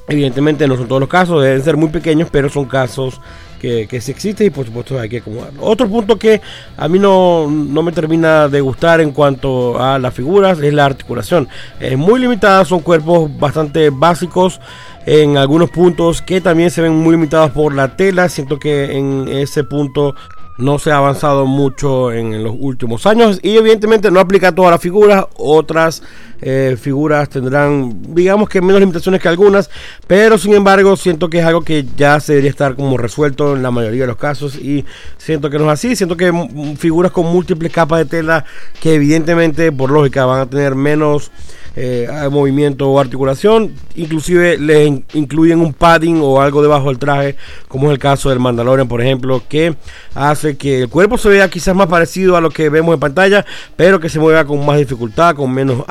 evidentemente 0.09 0.67
no 0.69 0.77
son 0.77 0.89
todos 0.89 1.01
los 1.01 1.09
casos, 1.09 1.43
deben 1.43 1.63
ser 1.63 1.77
muy 1.77 1.89
pequeños, 1.89 2.29
pero 2.31 2.49
son 2.49 2.67
casos 2.67 3.21
que, 3.61 3.87
que 3.89 4.01
sí 4.01 4.11
existen 4.11 4.47
y 4.47 4.51
por 4.51 4.67
supuesto 4.67 4.99
hay 4.99 5.09
que 5.09 5.19
acomodarlo. 5.19 5.63
Otro 5.63 5.89
punto 5.89 6.19
que 6.19 6.41
a 6.77 6.89
mí 6.89 6.99
no, 6.99 7.51
no, 7.51 7.83
me 7.83 7.93
termina 7.93 8.49
de 8.49 8.61
gustar 8.61 9.01
en 9.01 9.13
cuanto 9.13 9.81
a 9.83 9.99
las 9.99 10.15
figuras 10.15 10.59
es 10.61 10.73
la 10.73 10.85
articulación. 10.85 11.49
Es 11.81 11.97
muy 11.97 12.21
limitada, 12.21 12.65
son 12.65 12.81
cuerpos 12.81 13.31
bastante 13.39 13.91
básicos 13.91 14.61
en 15.07 15.37
algunos 15.37 15.71
puntos 15.71 16.21
que 16.21 16.41
también 16.41 16.71
se 16.71 16.83
ven 16.83 16.95
muy 16.95 17.13
limitados 17.13 17.53
por 17.53 17.75
la 17.75 17.97
tela. 17.97 18.29
Siento 18.29 18.59
que 18.59 18.97
en 18.97 19.29
ese 19.29 19.65
punto 19.65 20.15
no 20.59 20.79
se 20.79 20.91
ha 20.91 20.97
avanzado 20.99 21.47
mucho 21.47 22.13
en 22.13 22.43
los 22.43 22.55
últimos 22.59 23.07
años 23.07 23.39
y 23.43 23.57
evidentemente 23.57 24.11
no 24.11 24.21
aplica 24.21 24.49
a 24.49 24.55
todas 24.55 24.71
las 24.71 24.81
figuras, 24.81 25.27
otras 25.37 26.03
eh, 26.41 26.77
figuras 26.81 27.29
tendrán 27.29 28.15
digamos 28.15 28.49
que 28.49 28.61
menos 28.61 28.81
limitaciones 28.81 29.21
que 29.21 29.29
algunas, 29.29 29.71
pero 30.07 30.39
sin 30.39 30.55
embargo 30.55 30.97
siento 30.97 31.31
que 31.31 31.39
es 31.39 31.45
algo 31.45 31.63
que 31.63 31.85
ya 31.97 32.21
se 32.21 32.33
debería 32.33 32.51
estar 32.51 32.75
como 32.75 32.97
resuelto 32.97 33.57
en 33.57 33.63
la 33.63 33.71
mayoría 33.71 34.03
de 34.03 34.09
los 34.09 34.17
casos 34.17 34.57
y 34.57 34.85
siento 35.19 35.51
que 35.51 35.59
no 35.59 35.65
es 35.67 35.73
así, 35.73 35.97
siento 35.97 36.17
que 36.17 36.33
figuras 36.79 37.13
con 37.13 37.27
múltiples 37.27 37.73
capas 37.73 38.01
de 38.01 38.05
tela 38.05 38.45
que 38.81 38.95
evidentemente 38.95 39.73
por 39.73 39.91
lógica 39.91 40.25
van 40.27 40.41
a 40.41 40.47
tener 40.47 40.75
menos 40.75 41.31
eh, 41.79 42.09
movimiento 42.31 42.89
o 42.89 42.99
articulación. 42.99 43.73
Inclusive 43.95 44.57
le 44.57 45.05
incluyen 45.13 45.61
un 45.61 45.75
padding 45.75 46.21
o 46.23 46.41
algo 46.41 46.63
debajo 46.63 46.89
del 46.89 46.99
traje, 46.99 47.37
como 47.69 47.89
es 47.89 47.93
el 47.93 47.99
caso 47.99 48.31
del 48.31 48.41
Mandalorian, 48.41 48.89
por 48.89 49.03
ejemplo, 49.03 49.43
que 49.47 49.77
hace 50.15 50.57
que 50.57 50.83
el 50.83 50.89
cuerpo 50.89 51.19
se 51.19 51.29
vea 51.29 51.51
quizás 51.51 51.77
más 51.77 51.87
parecido 51.87 52.37
a 52.37 52.41
lo 52.41 52.51
que 52.51 52.71
vemos 52.71 52.95
en 52.95 53.01
pantalla, 53.01 53.45
pero 53.77 54.01
que 54.01 54.09
se 54.09 54.19
mueva 54.19 54.47
con 54.47 54.65
más 54.65 54.79
dificultad, 54.79 55.37
con 55.37 55.53
menos 55.53 55.85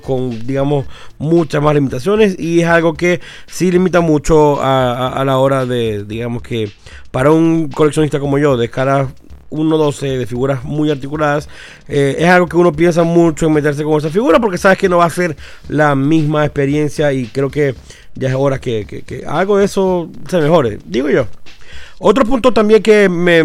con 0.00 0.46
digamos 0.46 0.86
muchas 1.18 1.62
más 1.62 1.74
limitaciones 1.74 2.38
y 2.38 2.60
es 2.60 2.66
algo 2.66 2.94
que 2.94 3.20
sí 3.46 3.70
limita 3.70 4.00
mucho 4.00 4.58
a, 4.62 5.22
la 5.24 5.38
hora 5.38 5.66
de, 5.66 6.04
digamos 6.04 6.42
que 6.42 6.70
para 7.10 7.30
un 7.30 7.68
coleccionista 7.68 8.18
como 8.18 8.38
yo, 8.38 8.56
de 8.56 8.68
cara 8.68 9.08
1.12 9.50 10.18
de 10.18 10.26
figuras 10.26 10.64
muy 10.64 10.90
articuladas, 10.90 11.48
eh, 11.88 12.16
es 12.18 12.28
algo 12.28 12.48
que 12.48 12.56
uno 12.56 12.72
piensa 12.72 13.04
mucho 13.04 13.46
en 13.46 13.52
meterse 13.52 13.84
con 13.84 13.98
esa 13.98 14.10
figura 14.10 14.40
porque 14.40 14.58
sabes 14.58 14.78
que 14.78 14.88
no 14.88 14.98
va 14.98 15.04
a 15.04 15.10
ser 15.10 15.36
la 15.68 15.94
misma 15.94 16.44
experiencia 16.44 17.12
y 17.12 17.26
creo 17.26 17.50
que 17.50 17.74
ya 18.14 18.28
es 18.28 18.34
hora 18.34 18.60
que, 18.60 19.24
algo 19.26 19.58
de 19.58 19.64
eso 19.64 20.10
se 20.28 20.38
mejore, 20.38 20.78
digo 20.84 21.08
yo. 21.08 21.26
Otro 21.98 22.24
punto 22.24 22.52
también 22.52 22.82
que 22.82 23.08
me, 23.08 23.44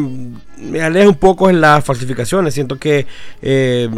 me 0.59 0.81
aleja 0.81 1.07
un 1.07 1.15
poco 1.15 1.49
es 1.49 1.55
las 1.55 1.83
falsificaciones. 1.83 2.53
Siento 2.53 2.77
que 2.77 3.05
eh, 3.41 3.89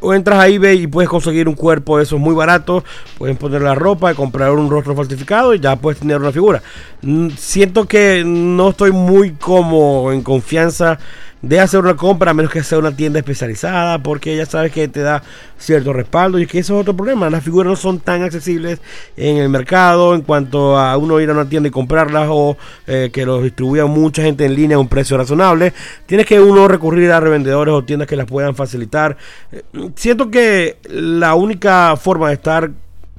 o 0.00 0.12
entras 0.14 0.38
a 0.40 0.48
eBay 0.48 0.82
y 0.82 0.86
puedes 0.86 1.08
conseguir 1.08 1.48
un 1.48 1.54
cuerpo 1.54 1.96
de 1.96 2.04
esos 2.04 2.18
muy 2.18 2.34
barato, 2.34 2.84
puedes 3.18 3.36
poner 3.36 3.62
la 3.62 3.74
ropa 3.74 4.14
comprar 4.14 4.50
un 4.50 4.68
rostro 4.68 4.94
falsificado 4.94 5.54
y 5.54 5.60
ya 5.60 5.76
puedes 5.76 6.00
tener 6.00 6.18
una 6.18 6.32
figura. 6.32 6.62
Mm, 7.02 7.30
siento 7.30 7.86
que 7.86 8.24
no 8.26 8.70
estoy 8.70 8.92
muy 8.92 9.32
como 9.32 10.12
en 10.12 10.22
confianza 10.22 10.98
de 11.42 11.58
hacer 11.58 11.80
una 11.80 11.96
compra 11.96 12.30
a 12.30 12.34
menos 12.34 12.52
que 12.52 12.62
sea 12.62 12.78
una 12.78 12.94
tienda 12.94 13.18
especializada 13.18 13.98
porque 13.98 14.36
ya 14.36 14.46
sabes 14.46 14.72
que 14.72 14.86
te 14.86 15.00
da 15.00 15.22
cierto 15.58 15.92
respaldo 15.92 16.38
y 16.38 16.46
que 16.46 16.60
eso 16.60 16.74
es 16.74 16.80
otro 16.80 16.96
problema. 16.96 17.28
Las 17.28 17.42
figuras 17.42 17.68
no 17.68 17.76
son 17.76 17.98
tan 17.98 18.22
accesibles 18.22 18.80
en 19.16 19.38
el 19.38 19.48
mercado 19.48 20.14
en 20.14 20.22
cuanto 20.22 20.78
a 20.78 20.96
uno 20.96 21.20
ir 21.20 21.30
a 21.30 21.32
una 21.32 21.48
tienda 21.48 21.68
y 21.68 21.72
comprarlas 21.72 22.28
o 22.30 22.56
eh, 22.86 23.10
que 23.12 23.26
los 23.26 23.42
distribuya 23.42 23.86
mucha 23.86 24.22
gente 24.22 24.44
en 24.44 24.54
línea 24.54 24.76
a 24.76 24.80
un 24.80 24.88
precio 24.88 25.16
razonable. 25.16 25.72
Tienes 26.06 26.26
que 26.26 26.40
uno 26.40 26.68
recurrir 26.68 27.10
a 27.10 27.20
revendedores 27.20 27.74
o 27.74 27.82
tiendas 27.82 28.08
que 28.08 28.16
las 28.16 28.26
puedan 28.26 28.54
facilitar. 28.54 29.16
Eh, 29.50 29.62
siento 29.96 30.30
que 30.30 30.76
la 30.88 31.34
única 31.34 31.96
forma 31.96 32.28
de 32.28 32.34
estar 32.34 32.70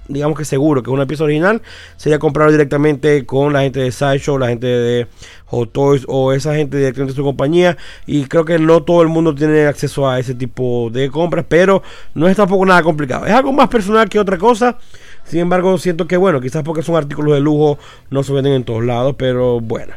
digamos 0.07 0.37
que 0.37 0.45
seguro 0.45 0.83
que 0.83 0.89
una 0.89 1.05
pieza 1.05 1.23
original 1.23 1.61
sería 1.97 2.19
comprarlo 2.19 2.51
directamente 2.51 3.25
con 3.25 3.53
la 3.53 3.61
gente 3.61 3.79
de 3.79 3.91
Sideshow, 3.91 4.37
la 4.37 4.49
gente 4.49 4.67
de 4.67 5.07
Hot 5.45 5.71
Toys 5.71 6.03
o 6.07 6.33
esa 6.33 6.55
gente 6.55 6.77
directamente 6.77 7.13
de 7.13 7.17
su 7.17 7.23
compañía. 7.23 7.77
Y 8.05 8.25
creo 8.25 8.45
que 8.45 8.59
no 8.59 8.83
todo 8.83 9.01
el 9.01 9.07
mundo 9.07 9.33
tiene 9.33 9.65
acceso 9.65 10.09
a 10.09 10.19
ese 10.19 10.35
tipo 10.35 10.89
de 10.91 11.09
compras, 11.09 11.45
pero 11.47 11.83
no 12.13 12.27
es 12.27 12.35
tampoco 12.35 12.65
nada 12.65 12.83
complicado. 12.83 13.25
Es 13.25 13.33
algo 13.33 13.53
más 13.53 13.69
personal 13.69 14.09
que 14.09 14.19
otra 14.19 14.37
cosa. 14.37 14.77
Sin 15.25 15.39
embargo, 15.39 15.77
siento 15.77 16.07
que 16.07 16.17
bueno, 16.17 16.41
quizás 16.41 16.63
porque 16.63 16.81
son 16.83 16.95
artículos 16.95 17.33
de 17.33 17.39
lujo 17.39 17.77
no 18.09 18.23
se 18.23 18.33
venden 18.33 18.53
en 18.53 18.63
todos 18.63 18.83
lados, 18.83 19.15
pero 19.17 19.59
bueno 19.59 19.93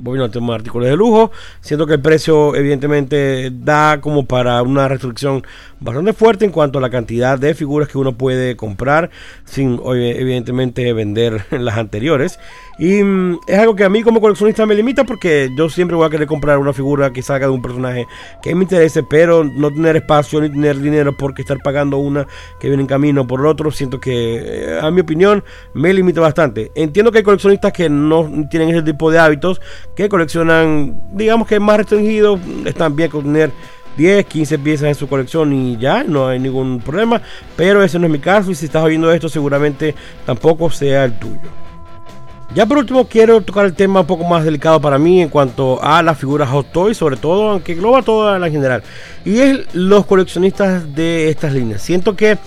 voy 0.00 0.22
a 0.22 0.28
tener 0.30 0.50
artículos 0.50 0.88
de 0.88 0.96
lujo. 0.96 1.30
Siento 1.60 1.86
que 1.86 1.94
el 1.94 2.00
precio 2.00 2.54
evidentemente 2.54 3.50
da 3.52 4.00
como 4.00 4.26
para 4.26 4.62
una 4.62 4.88
restricción 4.88 5.44
bastante 5.80 6.12
fuerte 6.12 6.44
en 6.44 6.52
cuanto 6.52 6.78
a 6.78 6.82
la 6.82 6.90
cantidad 6.90 7.38
de 7.38 7.54
figuras 7.54 7.88
que 7.88 7.98
uno 7.98 8.16
puede 8.16 8.56
comprar 8.56 9.10
sin 9.44 9.80
evidentemente 9.84 10.92
vender 10.92 11.44
las 11.50 11.76
anteriores. 11.76 12.38
Y 12.78 13.02
mm, 13.02 13.40
es 13.46 13.58
algo 13.58 13.74
que 13.74 13.84
a 13.84 13.88
mí 13.88 14.02
como 14.02 14.20
coleccionista 14.20 14.66
me 14.66 14.74
limita 14.74 15.04
porque 15.04 15.50
yo 15.56 15.68
siempre 15.70 15.96
voy 15.96 16.06
a 16.06 16.10
querer 16.10 16.26
comprar 16.26 16.58
una 16.58 16.72
figura 16.72 17.12
que 17.12 17.22
salga 17.22 17.46
de 17.46 17.52
un 17.52 17.62
personaje 17.62 18.06
que 18.42 18.54
me 18.54 18.64
interese, 18.64 19.02
pero 19.02 19.44
no 19.44 19.70
tener 19.70 19.96
espacio 19.96 20.40
ni 20.40 20.50
tener 20.50 20.78
dinero 20.78 21.16
porque 21.16 21.42
estar 21.42 21.58
pagando 21.62 21.96
una 21.98 22.26
que 22.60 22.68
viene 22.68 22.82
en 22.82 22.86
camino 22.86 23.26
por 23.26 23.46
otro, 23.46 23.70
siento 23.70 23.98
que 23.98 24.36
eh, 24.36 24.80
a 24.80 24.90
mi 24.90 25.00
opinión 25.00 25.42
me 25.72 25.92
limita 25.94 26.20
bastante. 26.20 26.70
Entiendo 26.74 27.10
que 27.10 27.18
hay 27.18 27.24
coleccionistas 27.24 27.72
que 27.72 27.88
no 27.88 28.30
tienen 28.50 28.68
ese 28.68 28.82
tipo 28.82 29.10
de 29.10 29.18
hábitos, 29.18 29.60
que 29.94 30.08
coleccionan, 30.08 31.00
digamos 31.12 31.48
que 31.48 31.58
más 31.58 31.78
restringidos, 31.78 32.40
están 32.66 32.94
bien 32.94 33.10
con 33.10 33.24
tener 33.24 33.52
10, 33.96 34.26
15 34.26 34.58
piezas 34.58 34.88
en 34.88 34.94
su 34.94 35.08
colección 35.08 35.52
y 35.54 35.78
ya, 35.78 36.04
no 36.04 36.28
hay 36.28 36.38
ningún 36.38 36.80
problema. 36.80 37.22
Pero 37.56 37.82
ese 37.82 37.98
no 37.98 38.04
es 38.04 38.12
mi 38.12 38.18
caso 38.18 38.50
y 38.50 38.54
si 38.54 38.66
estás 38.66 38.82
oyendo 38.82 39.10
esto 39.10 39.30
seguramente 39.30 39.94
tampoco 40.26 40.70
sea 40.70 41.06
el 41.06 41.18
tuyo. 41.18 41.65
Ya 42.56 42.64
por 42.64 42.78
último 42.78 43.06
quiero 43.06 43.42
tocar 43.42 43.66
el 43.66 43.74
tema 43.74 44.00
un 44.00 44.06
poco 44.06 44.24
más 44.24 44.42
delicado 44.42 44.80
para 44.80 44.98
mí 44.98 45.20
en 45.20 45.28
cuanto 45.28 45.78
a 45.84 46.02
las 46.02 46.16
figuras 46.16 46.48
Hot 46.48 46.72
Toys, 46.72 46.96
sobre 46.96 47.18
todo, 47.18 47.50
aunque 47.50 47.72
engloba 47.72 48.00
toda 48.00 48.38
la 48.38 48.48
general. 48.48 48.82
Y 49.26 49.40
es 49.40 49.74
los 49.74 50.06
coleccionistas 50.06 50.94
de 50.94 51.28
estas 51.28 51.52
líneas. 51.52 51.82
Siento 51.82 52.16
que 52.16 52.38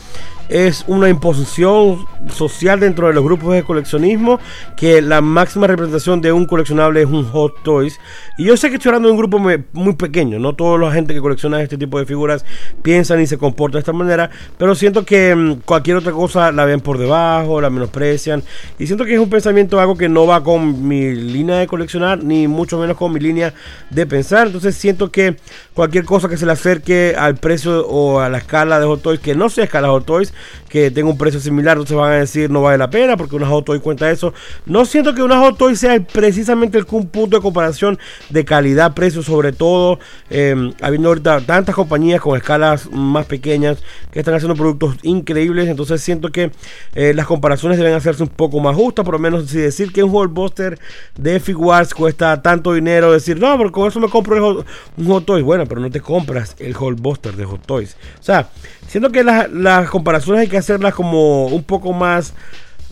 es 0.49 0.83
una 0.87 1.09
imposición 1.09 2.05
social 2.33 2.79
dentro 2.79 3.07
de 3.07 3.13
los 3.13 3.23
grupos 3.23 3.53
de 3.53 3.63
coleccionismo 3.63 4.39
que 4.75 5.01
la 5.01 5.21
máxima 5.21 5.67
representación 5.67 6.21
de 6.21 6.31
un 6.31 6.45
coleccionable 6.45 7.01
es 7.01 7.07
un 7.07 7.23
Hot 7.25 7.63
Toys. 7.63 7.99
Y 8.37 8.45
yo 8.45 8.57
sé 8.57 8.69
que 8.69 8.75
estoy 8.75 8.89
hablando 8.89 9.07
de 9.07 9.13
un 9.13 9.19
grupo 9.19 9.39
muy, 9.39 9.93
pequeño, 9.93 10.39
no 10.39 10.53
toda 10.53 10.77
la 10.77 10.91
gente 10.91 11.13
que 11.13 11.19
colecciona 11.21 11.61
este 11.61 11.77
tipo 11.77 11.99
de 11.99 12.05
figuras 12.05 12.45
piensan 12.81 13.21
y 13.21 13.27
se 13.27 13.37
comporta 13.37 13.77
de 13.77 13.79
esta 13.79 13.93
manera, 13.93 14.29
pero 14.57 14.75
siento 14.75 15.05
que 15.05 15.35
mm, 15.35 15.61
cualquier 15.65 15.97
otra 15.97 16.11
cosa 16.11 16.51
la 16.51 16.65
ven 16.65 16.81
por 16.81 16.97
debajo, 16.97 17.61
la 17.61 17.69
menosprecian. 17.69 18.43
Y 18.77 18.87
siento 18.87 19.05
que 19.05 19.13
es 19.13 19.19
un 19.19 19.29
pensamiento 19.29 19.79
algo 19.79 19.97
que 19.97 20.09
no 20.09 20.25
va 20.25 20.43
con 20.43 20.87
mi 20.87 21.13
línea 21.13 21.57
de 21.57 21.67
coleccionar, 21.67 22.23
ni 22.23 22.47
mucho 22.47 22.79
menos 22.79 22.97
con 22.97 23.13
mi 23.13 23.19
línea 23.19 23.53
de 23.89 24.05
pensar. 24.05 24.47
Entonces 24.47 24.75
siento 24.75 25.11
que 25.11 25.37
cualquier 25.73 26.05
cosa 26.05 26.27
que 26.27 26.37
se 26.37 26.45
le 26.45 26.53
acerque 26.53 27.15
al 27.17 27.35
precio 27.35 27.85
o 27.87 28.19
a 28.19 28.29
la 28.29 28.39
escala 28.39 28.79
de 28.79 28.85
Hot 28.85 29.01
Toys, 29.01 29.19
que 29.19 29.35
no 29.35 29.49
sea 29.49 29.65
escala 29.65 29.89
Hot 29.89 30.05
Toys, 30.05 30.33
que 30.67 30.91
tenga 30.91 31.09
un 31.09 31.17
precio 31.17 31.39
similar, 31.39 31.77
entonces 31.77 31.97
van 31.97 32.11
a 32.11 32.15
decir 32.15 32.49
no 32.49 32.61
vale 32.61 32.77
la 32.77 32.89
pena 32.89 33.17
porque 33.17 33.35
una 33.35 33.47
Hot 33.47 33.65
Toy 33.65 33.79
cuenta 33.79 34.09
eso. 34.11 34.33
No 34.65 34.85
siento 34.85 35.13
que 35.15 35.23
una 35.23 35.39
Hot 35.39 35.57
Toy 35.57 35.75
sea 35.75 35.99
precisamente 35.99 36.77
el 36.77 36.85
punto 36.85 37.37
de 37.37 37.41
comparación 37.41 37.97
de 38.29 38.45
calidad-precio, 38.45 39.23
sobre 39.23 39.51
todo 39.51 39.99
em, 40.29 40.73
habiendo 40.81 41.09
ahorita 41.09 41.41
tantas 41.41 41.75
compañías 41.75 42.21
con 42.21 42.37
escalas 42.37 42.89
más 42.91 43.25
pequeñas 43.25 43.79
que 44.11 44.19
están 44.19 44.33
haciendo 44.33 44.55
productos 44.55 44.95
increíbles. 45.03 45.67
Entonces 45.67 46.01
siento 46.01 46.29
que 46.31 46.51
eh, 46.95 47.13
las 47.13 47.25
comparaciones 47.25 47.77
deben 47.77 47.93
hacerse 47.93 48.23
un 48.23 48.29
poco 48.29 48.59
más 48.59 48.75
justas, 48.75 49.05
por 49.05 49.15
lo 49.15 49.19
menos 49.19 49.49
si 49.49 49.57
decir 49.57 49.91
que 49.91 50.03
un 50.03 50.33
Buster 50.33 50.79
de 51.15 51.39
Figuarts 51.39 51.93
cuesta 51.93 52.41
tanto 52.41 52.73
dinero, 52.73 53.11
decir 53.11 53.39
no, 53.39 53.57
porque 53.57 53.71
con 53.71 53.87
eso 53.87 53.99
me 53.99 54.09
compro 54.09 54.65
un 54.97 55.07
Hot 55.07 55.25
Toys. 55.25 55.43
Bueno, 55.43 55.65
pero 55.65 55.81
no 55.81 55.89
te 55.89 56.01
compras 56.01 56.55
el 56.59 56.73
Buster 56.95 57.35
de 57.35 57.45
Hot 57.45 57.65
Toys. 57.65 57.95
O 58.19 58.23
sea, 58.23 58.49
siento 58.87 59.11
que 59.11 59.23
las, 59.23 59.51
las 59.51 59.89
comparaciones 59.89 60.28
hay 60.37 60.47
que 60.47 60.57
hacerlas 60.57 60.93
como 60.93 61.47
un 61.47 61.63
poco 61.63 61.93
más 61.93 62.33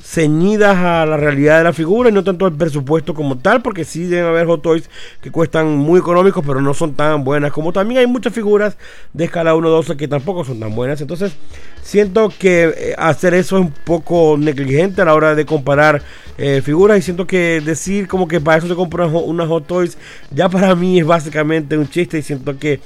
ceñidas 0.08 0.78
a 0.78 1.06
la 1.06 1.18
realidad 1.18 1.58
de 1.58 1.66
la 1.66 1.74
figura 1.74 2.10
y 2.10 2.14
no 2.14 2.24
tanto 2.24 2.46
al 2.46 2.54
presupuesto 2.54 3.14
como 3.14 3.38
tal, 3.40 3.62
porque 3.62 3.84
sí 3.84 4.06
deben 4.06 4.28
haber 4.28 4.46
Hot 4.46 4.62
Toys 4.62 4.90
que 5.22 5.32
cuestan 5.32 5.76
muy 5.76 6.00
económicos, 6.00 6.46
pero 6.48 6.62
no 6.62 6.74
son 6.74 6.96
tan 6.96 7.26
buenas. 7.26 7.52
Como 7.52 7.74
también 7.74 8.00
hay 8.00 8.08
muchas 8.08 8.32
figuras 8.34 8.78
de 9.12 9.26
escala 9.26 9.54
1-12 9.54 9.98
que 9.98 10.08
tampoco 10.08 10.46
son 10.46 10.62
tan 10.62 10.74
buenas. 10.74 11.02
Entonces, 11.02 11.34
siento 11.82 12.32
que 12.40 12.74
eh, 12.78 12.96
hacer 12.98 13.34
eso 13.34 13.58
es 13.58 13.66
un 13.66 13.74
poco 13.84 14.38
negligente 14.40 15.02
a 15.02 15.06
la 15.06 15.14
hora 15.14 15.36
de 15.36 15.46
comparar 15.46 16.02
eh, 16.38 16.62
figuras. 16.64 17.00
Y 17.00 17.02
siento 17.02 17.28
que 17.28 17.60
decir 17.60 18.08
como 18.08 18.30
que 18.30 18.40
para 18.40 18.60
eso 18.60 18.68
se 18.68 18.76
compran 18.76 19.14
unas 19.14 19.50
Hot 19.50 19.68
Toys, 19.68 19.98
ya 20.32 20.48
para 20.48 20.74
mí 20.74 21.00
es 21.00 21.06
básicamente 21.06 21.78
un 21.78 21.90
chiste. 21.90 22.18
Y 22.18 22.22
siento 22.22 22.58
que 22.58 22.80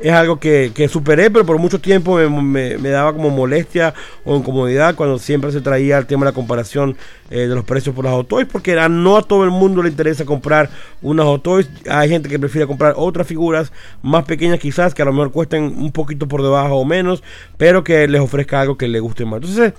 es 0.00 0.12
algo 0.12 0.38
que, 0.38 0.88
superé, 0.90 1.30
pero 1.30 1.44
por 1.44 1.58
mucho 1.58 1.80
tiempo 1.80 2.16
me, 2.28 2.76
daba 2.76 3.12
como 3.12 3.30
molestia 3.30 3.94
o 4.24 4.36
incomodidad 4.36 4.94
cuando 4.94 5.18
siempre 5.18 5.50
se 5.50 5.60
traía 5.60 5.98
el 5.98 6.06
tema 6.06 6.24
de 6.24 6.32
la 6.32 6.34
comparación 6.34 6.96
eh, 7.30 7.40
de 7.40 7.54
los 7.54 7.64
precios 7.64 7.94
por 7.94 8.04
las 8.04 8.14
Hot 8.14 8.28
Toys, 8.28 8.46
porque 8.50 8.76
no 8.88 9.16
a 9.16 9.22
todo 9.22 9.44
el 9.44 9.50
mundo 9.50 9.82
le 9.82 9.90
interesa 9.90 10.24
comprar 10.24 10.70
unas 11.02 11.26
Hot 11.26 11.42
Toys. 11.42 11.70
Hay 11.90 12.08
gente 12.08 12.28
que 12.28 12.38
prefiere 12.38 12.66
comprar 12.66 12.94
otras 12.96 13.26
figuras 13.26 13.72
más 14.02 14.24
pequeñas 14.24 14.60
quizás, 14.60 14.94
que 14.94 15.02
a 15.02 15.04
lo 15.04 15.12
mejor 15.12 15.32
cuesten 15.32 15.64
un 15.64 15.90
poquito 15.90 16.28
por 16.28 16.42
debajo 16.42 16.76
o 16.76 16.84
menos, 16.84 17.22
pero 17.56 17.82
que 17.82 18.06
les 18.06 18.20
ofrezca 18.20 18.60
algo 18.60 18.78
que 18.78 18.86
les 18.86 19.02
guste 19.02 19.24
más. 19.24 19.38
Entonces, 19.42 19.72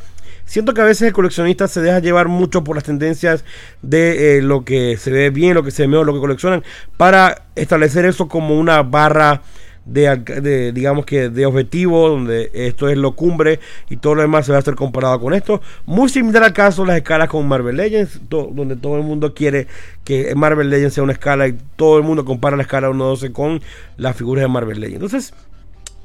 siento 0.45 0.73
que 0.73 0.81
a 0.81 0.85
veces 0.85 1.07
el 1.07 1.13
coleccionista 1.13 1.67
se 1.67 1.81
deja 1.81 1.99
llevar 1.99 2.27
mucho 2.27 2.63
por 2.63 2.75
las 2.75 2.83
tendencias 2.83 3.45
de 3.81 4.37
eh, 4.37 4.41
lo 4.41 4.65
que 4.65 4.97
se 4.97 5.11
ve 5.11 5.29
bien, 5.29 5.53
lo 5.53 5.63
que 5.63 5.71
se 5.71 5.83
ve 5.83 5.87
mejor, 5.87 6.05
lo 6.05 6.13
que 6.13 6.19
coleccionan, 6.19 6.63
para 6.97 7.45
establecer 7.55 8.03
eso 8.05 8.27
como 8.27 8.59
una 8.59 8.83
barra 8.83 9.43
de, 9.91 10.71
digamos 10.73 11.05
que 11.05 11.29
de 11.29 11.45
objetivo, 11.45 12.09
donde 12.09 12.51
esto 12.53 12.89
es 12.89 12.97
lo 12.97 13.15
cumbre 13.15 13.59
y 13.89 13.97
todo 13.97 14.15
lo 14.15 14.21
demás 14.21 14.45
se 14.45 14.51
va 14.51 14.57
a 14.57 14.61
hacer 14.61 14.75
comparado 14.75 15.19
con 15.19 15.33
esto. 15.33 15.61
Muy 15.85 16.09
similar 16.09 16.43
al 16.43 16.53
caso 16.53 16.85
las 16.85 16.97
escalas 16.97 17.29
con 17.29 17.47
Marvel 17.47 17.77
Legends, 17.77 18.21
donde 18.29 18.75
todo 18.75 18.97
el 18.97 19.03
mundo 19.03 19.33
quiere 19.33 19.67
que 20.03 20.33
Marvel 20.35 20.69
Legends 20.69 20.93
sea 20.93 21.03
una 21.03 21.13
escala 21.13 21.47
y 21.47 21.57
todo 21.75 21.97
el 21.97 22.03
mundo 22.03 22.25
compara 22.25 22.55
la 22.55 22.63
escala 22.63 22.89
1.12 22.89 23.31
con 23.31 23.61
las 23.97 24.15
figuras 24.15 24.43
de 24.43 24.47
Marvel 24.47 24.79
Legends. 24.79 25.03
Entonces, 25.03 25.33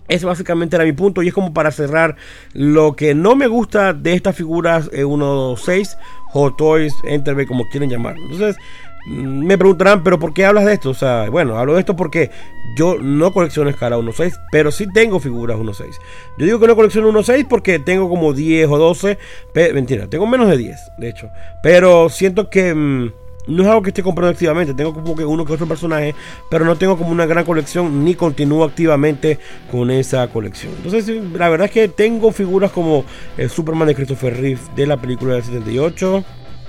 ese 0.06 0.26
básicamente 0.26 0.76
era 0.76 0.84
mi 0.84 0.92
punto 0.92 1.22
y 1.22 1.28
es 1.28 1.34
como 1.34 1.54
para 1.54 1.70
cerrar 1.70 2.16
lo 2.52 2.94
que 2.94 3.14
no 3.14 3.36
me 3.36 3.46
gusta 3.46 3.94
de 3.94 4.12
estas 4.12 4.36
figuras 4.36 4.90
1.6, 4.90 5.96
Hot 6.32 6.56
Toys, 6.58 6.94
Enterbay, 7.04 7.46
como 7.46 7.64
quieren 7.70 7.88
llamarlo. 7.88 8.22
Entonces, 8.22 8.56
me 9.06 9.58
preguntarán, 9.58 10.02
pero 10.02 10.18
¿por 10.18 10.32
qué 10.32 10.44
hablas 10.44 10.64
de 10.64 10.73
esto? 10.73 10.90
O 10.90 10.94
sea, 10.94 11.28
bueno, 11.28 11.58
hablo 11.58 11.75
de 11.75 11.80
esto 11.80 11.94
porque 11.94 12.30
yo 12.76 12.96
no 12.99 13.32
colecciono 13.32 13.70
escala 13.70 13.99
1.6, 13.99 14.32
pero 14.50 14.70
sí 14.70 14.87
tengo 14.92 15.20
figuras 15.20 15.58
1.6. 15.58 15.99
Yo 16.38 16.46
digo 16.46 16.58
que 16.58 16.66
no 16.66 16.76
colecciono 16.76 17.12
1.6 17.12 17.46
porque 17.49 17.78
tengo 17.78 18.08
como 18.08 18.32
10 18.32 18.68
o 18.68 18.78
12, 18.78 19.18
mentira, 19.75 20.08
tengo 20.08 20.26
menos 20.26 20.49
de 20.49 20.56
10, 20.56 20.92
de 20.99 21.08
hecho. 21.08 21.30
Pero 21.62 22.08
siento 22.08 22.49
que 22.49 22.75
mm, 22.75 23.12
no 23.46 23.62
es 23.62 23.68
algo 23.68 23.82
que 23.82 23.90
esté 23.90 24.02
comprando 24.02 24.32
activamente, 24.32 24.73
tengo 24.75 24.94
como 24.94 25.14
que 25.14 25.25
uno 25.25 25.44
que 25.44 25.52
otro 25.52 25.66
personaje, 25.66 26.14
pero 26.50 26.64
no 26.64 26.76
tengo 26.76 26.96
como 26.96 27.11
una 27.11 27.26
gran 27.26 27.44
colección 27.44 28.04
ni 28.04 28.14
continúo 28.14 28.64
activamente 28.64 29.38
con 29.70 29.90
esa 29.90 30.26
colección. 30.28 30.73
Entonces, 30.76 31.08
la 31.32 31.49
verdad 31.49 31.66
es 31.66 31.73
que 31.73 31.88
tengo 31.88 32.32
figuras 32.32 32.70
como 32.70 33.04
el 33.37 33.50
Superman 33.50 33.88
de 33.88 33.94
Christopher 33.94 34.34
Reeve 34.40 34.61
de 34.75 34.87
la 34.87 34.96
película 34.96 35.34
del 35.34 35.42
78. 35.42 36.25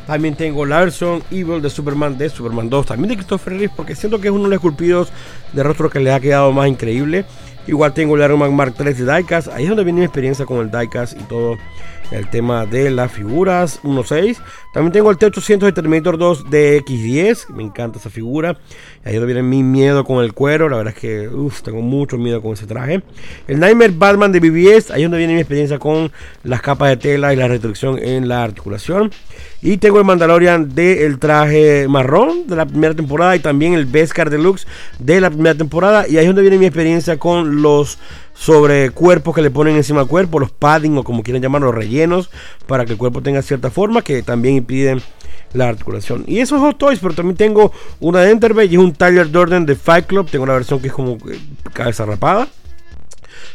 También 0.08 0.36
tengo 0.36 0.66
la 0.66 0.82
versión 0.82 1.24
Evil 1.32 1.62
de 1.62 1.70
Superman 1.70 2.18
de 2.18 2.30
Superman 2.30 2.70
2, 2.70 2.86
también 2.86 3.10
de 3.10 3.16
Christopher 3.16 3.54
Reeve, 3.54 3.74
porque 3.76 3.96
siento 3.96 4.22
que 4.22 4.28
es 4.28 4.34
uno 4.34 4.44
de 4.44 4.50
los 4.50 4.58
esculpidos 4.58 5.12
de 5.54 5.64
rostro 5.64 5.90
que 5.90 6.00
le 6.00 6.14
ha 6.14 6.20
quedado 6.20 6.52
más 6.52 6.68
increíble. 6.68 7.26
Igual 7.68 7.94
tengo 7.94 8.16
el 8.16 8.24
Iron 8.24 8.38
Man 8.38 8.56
Mark 8.56 8.76
3 8.78 8.98
de 8.98 9.12
Diecast, 9.12 9.48
ahí 9.48 9.64
es 9.64 9.70
donde 9.70 9.84
viene 9.84 10.00
mi 10.00 10.06
experiencia 10.06 10.46
con 10.46 10.60
el 10.60 10.70
Diecast 10.70 11.20
y 11.20 11.24
todo 11.24 11.58
el 12.12 12.30
tema 12.30 12.66
de 12.66 12.92
las 12.92 13.12
figuras 13.12 13.82
1.6. 13.84 14.38
También 14.74 14.92
tengo 14.92 15.12
el 15.12 15.18
T800 15.18 15.60
de 15.60 15.72
Terminator 15.72 16.18
2 16.18 16.50
de 16.50 16.82
X10, 16.84 17.50
me 17.50 17.64
encanta 17.64 18.00
esa 18.00 18.10
figura. 18.10 18.58
Ahí 19.04 19.14
donde 19.14 19.34
viene 19.34 19.44
mi 19.44 19.64
miedo 19.64 20.04
con 20.04 20.24
el 20.24 20.34
cuero, 20.34 20.70
la 20.70 20.78
verdad 20.78 20.94
es 20.96 21.00
que 21.00 21.30
tengo 21.64 21.82
mucho 21.82 22.18
miedo 22.18 22.42
con 22.42 22.54
ese 22.54 22.68
traje. 22.68 23.02
El 23.48 23.60
Nightmare 23.60 23.94
Batman 23.96 24.32
de 24.32 24.40
BBS, 24.40 24.92
ahí 24.92 25.04
donde 25.04 25.18
viene 25.18 25.34
mi 25.34 25.40
experiencia 25.40 25.80
con 25.80 26.12
las 26.44 26.62
capas 26.62 26.90
de 26.90 26.98
tela 26.98 27.34
y 27.34 27.36
la 27.36 27.48
restricción 27.48 27.98
en 27.98 28.28
la 28.28 28.44
articulación. 28.44 29.12
Y 29.62 29.78
tengo 29.78 29.98
el 29.98 30.06
Mandalorian 30.06 30.76
del 30.76 31.18
traje 31.18 31.88
marrón 31.88 32.48
de 32.48 32.56
la 32.56 32.66
primera 32.66 32.94
temporada 32.94 33.36
y 33.36 33.40
también 33.40 33.74
el 33.74 33.86
Beskar 33.86 34.30
Deluxe 34.30 34.68
de 35.00 35.22
la 35.22 35.30
primera 35.30 35.56
temporada. 35.56 36.08
Y 36.08 36.18
ahí 36.18 36.28
donde 36.28 36.42
viene 36.42 36.58
mi 36.58 36.66
experiencia 36.66 37.18
con 37.18 37.62
los 37.62 37.98
sobre 38.36 38.92
cuerpos 38.92 39.34
que 39.34 39.42
le 39.42 39.50
ponen 39.50 39.76
encima 39.76 40.02
del 40.02 40.10
cuerpo, 40.10 40.40
los 40.40 40.52
padding 40.52 40.98
o 40.98 41.04
como 41.04 41.24
quieran 41.24 41.42
llamarlo, 41.42 41.72
rellenos, 41.72 42.30
para 42.68 42.86
que 42.86 42.92
el 42.92 42.98
cuerpo 42.98 43.22
tenga 43.22 43.42
cierta 43.42 43.72
forma 43.72 44.02
que 44.02 44.22
también 44.22 44.58
impiden 44.58 45.02
la 45.54 45.70
articulación. 45.70 46.26
Y 46.28 46.40
esos 46.40 46.60
Hot 46.60 46.78
Toys, 46.78 47.00
pero 47.00 47.16
también 47.16 47.38
tengo 47.38 47.72
una 48.00 48.22
de 48.22 48.32
Enterbay 48.32 48.72
y 48.72 48.78
un 48.78 48.94
Tyler 48.94 49.32
Durden 49.32 49.66
de 49.66 49.76
Fight 49.76 50.06
Club. 50.06 50.30
Tengo 50.30 50.46
la 50.46 50.54
versión 50.54 50.80
que 50.80 50.88
es 50.88 50.94
como 50.94 51.18
cabeza 51.74 52.06
rapada 52.06 52.48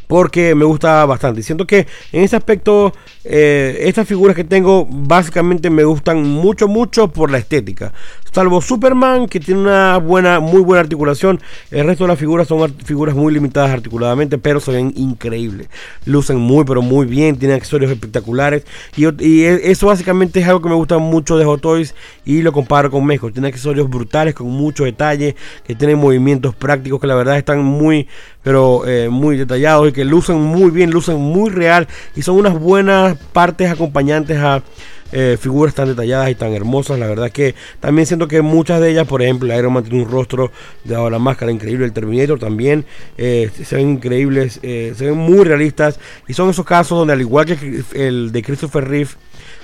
porque 0.07 0.57
me 0.57 0.65
gusta 0.65 1.07
bastante. 1.07 1.43
Siento 1.43 1.67
que 1.67 1.87
en 2.13 2.25
ese 2.25 2.35
aspecto, 2.35 2.93
eh, 3.23 3.83
estas 3.83 4.09
figuras 4.09 4.35
que 4.35 4.45
tengo 4.45 4.87
básicamente 4.89 5.69
me 5.69 5.85
gustan 5.85 6.23
mucho, 6.23 6.69
mucho 6.69 7.09
por 7.09 7.31
la 7.31 7.39
estética. 7.39 7.93
Salvo 8.33 8.63
Superman, 8.63 9.27
que 9.27 9.41
tiene 9.41 9.61
una 9.61 9.99
buena, 9.99 10.39
muy 10.39 10.63
buena 10.63 10.81
articulación. 10.81 11.41
El 11.73 11.87
resto 11.87 12.05
de 12.05 12.09
las 12.09 12.19
figuras 12.19 12.47
son 12.47 12.73
figuras 12.85 13.17
muy 13.17 13.35
limitadas 13.35 13.71
articuladamente, 13.71 14.39
pero 14.39 14.61
se 14.61 14.71
ven 14.71 14.93
increíbles. 14.95 15.69
Lucen 16.07 16.39
muy, 16.39 16.65
pero 16.65 16.81
muy 16.81 17.07
bien. 17.07 17.37
Tienen 17.37 17.57
accesorios 17.57 17.91
espectaculares. 17.91 18.65
Y, 18.97 19.05
e, 19.07 19.71
eso 19.71 19.89
básicamente 19.89 20.39
es 20.41 20.47
algo 20.47 20.63
que 20.63 20.69
me 20.69 20.77
gusta 20.77 20.99
mucho 20.99 21.37
de 21.37 21.45
Hot 21.45 21.61
Toys 21.61 21.95
y 22.25 22.43
lo 22.43 22.53
comparo 22.53 22.91
con 22.91 23.05
México. 23.05 23.33
Tiene 23.33 23.49
accesorios 23.49 23.91
brutales 23.91 24.35
con 24.35 24.47
mucho 24.47 24.85
detalle, 24.85 25.35
que 25.67 25.75
tienen 25.75 25.99
movimientos 25.99 26.55
prácticos 26.55 27.01
que 27.01 27.09
la 27.09 27.17
verdad 27.17 27.37
están 27.37 27.65
muy, 27.65 28.07
pero 28.45 28.87
eh, 28.87 29.09
muy 29.09 29.37
detallados 29.37 29.89
y 29.89 29.93
que 29.93 30.05
lucen 30.05 30.41
muy 30.41 30.71
bien, 30.71 30.91
lucen 30.91 31.17
muy 31.17 31.51
real 31.51 31.89
y 32.15 32.23
son 32.23 32.37
unas 32.37 32.59
buenas 32.59 33.10
partes 33.17 33.71
acompañantes 33.71 34.39
a 34.39 34.63
eh, 35.13 35.37
figuras 35.41 35.75
tan 35.75 35.89
detalladas 35.89 36.31
y 36.31 36.35
tan 36.35 36.53
hermosas. 36.53 36.99
La 36.99 37.07
verdad 37.07 37.31
que 37.31 37.55
también 37.81 38.07
siento 38.07 38.29
que 38.29 38.43
muchas 38.43 38.81
de 38.81 38.91
ellas, 38.91 39.07
por 39.07 39.23
ejemplo, 39.23 39.57
Iron 39.57 39.73
Man 39.73 39.85
tiene 39.85 40.05
un 40.05 40.11
rostro 40.11 40.53
de 40.85 41.11
la 41.11 41.19
máscara 41.19 41.51
increíble, 41.51 41.85
el 41.85 41.93
Terminator 41.93 42.39
también 42.39 42.85
eh, 43.19 43.51
se 43.65 43.77
ven 43.77 43.91
increíbles, 43.91 44.61
se 44.63 44.95
ven 44.99 45.17
muy 45.17 45.45
realistas 45.45 45.99
y 46.29 46.35
son 46.35 46.51
esos 46.51 46.65
casos 46.65 46.99
donde 46.99 47.13
al 47.13 47.21
igual 47.21 47.47
que 47.47 47.83
el 47.95 48.33
de 48.33 48.43
Christopher 48.43 48.87
Reeve, 48.87 49.11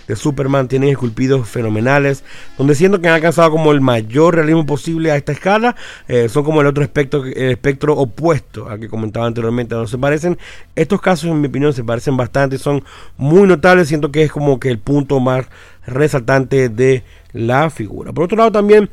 de 0.06 0.16
Superman 0.16 0.68
tienen 0.68 0.90
esculpidos 0.90 1.48
fenomenales, 1.48 2.24
donde 2.56 2.74
siento 2.74 3.00
que 3.00 3.08
han 3.08 3.14
alcanzado 3.14 3.50
como 3.50 3.72
el 3.72 3.80
mayor 3.80 4.34
realismo 4.34 4.66
posible 4.66 5.10
a 5.10 5.16
esta 5.16 5.32
escala, 5.32 5.76
eh, 6.08 6.28
son 6.28 6.44
como 6.44 6.60
el 6.60 6.66
otro 6.66 6.82
espectro, 6.82 7.24
espectro 7.24 7.94
opuesto 7.96 8.68
al 8.68 8.80
que 8.80 8.88
comentaba 8.88 9.26
anteriormente, 9.26 9.74
no 9.74 9.86
se 9.86 9.98
parecen. 9.98 10.38
Estos 10.74 11.00
casos, 11.00 11.30
en 11.30 11.40
mi 11.40 11.48
opinión, 11.48 11.72
se 11.72 11.84
parecen 11.84 12.16
bastante, 12.16 12.58
son 12.58 12.84
muy 13.16 13.46
notables, 13.46 13.88
siento 13.88 14.10
que 14.10 14.22
es 14.22 14.32
como 14.32 14.60
que 14.60 14.70
el 14.70 14.78
punto 14.78 15.20
más 15.20 15.46
resaltante 15.86 16.68
de 16.68 17.04
la 17.32 17.70
figura. 17.70 18.12
Por 18.12 18.24
otro 18.24 18.36
lado, 18.36 18.52
también 18.52 18.90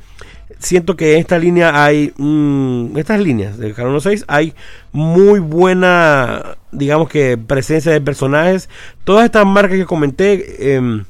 siento 0.60 0.95
que 0.95 1.13
en 1.13 1.19
esta 1.19 1.38
línea 1.38 1.83
hay, 1.83 2.13
mm, 2.17 2.98
estas 2.98 3.19
líneas 3.19 3.57
del 3.57 3.74
Carbono 3.74 4.00
6 4.00 4.25
hay 4.27 4.53
muy 4.91 5.39
buena, 5.39 6.57
digamos 6.72 7.10
que 7.10 7.38
presencia 7.38 7.91
de 7.91 8.01
personajes. 8.01 8.69
Todas 9.03 9.25
estas 9.25 9.45
marcas 9.45 9.77
que 9.77 9.86
comenté, 9.86 10.75
em, 10.75 11.05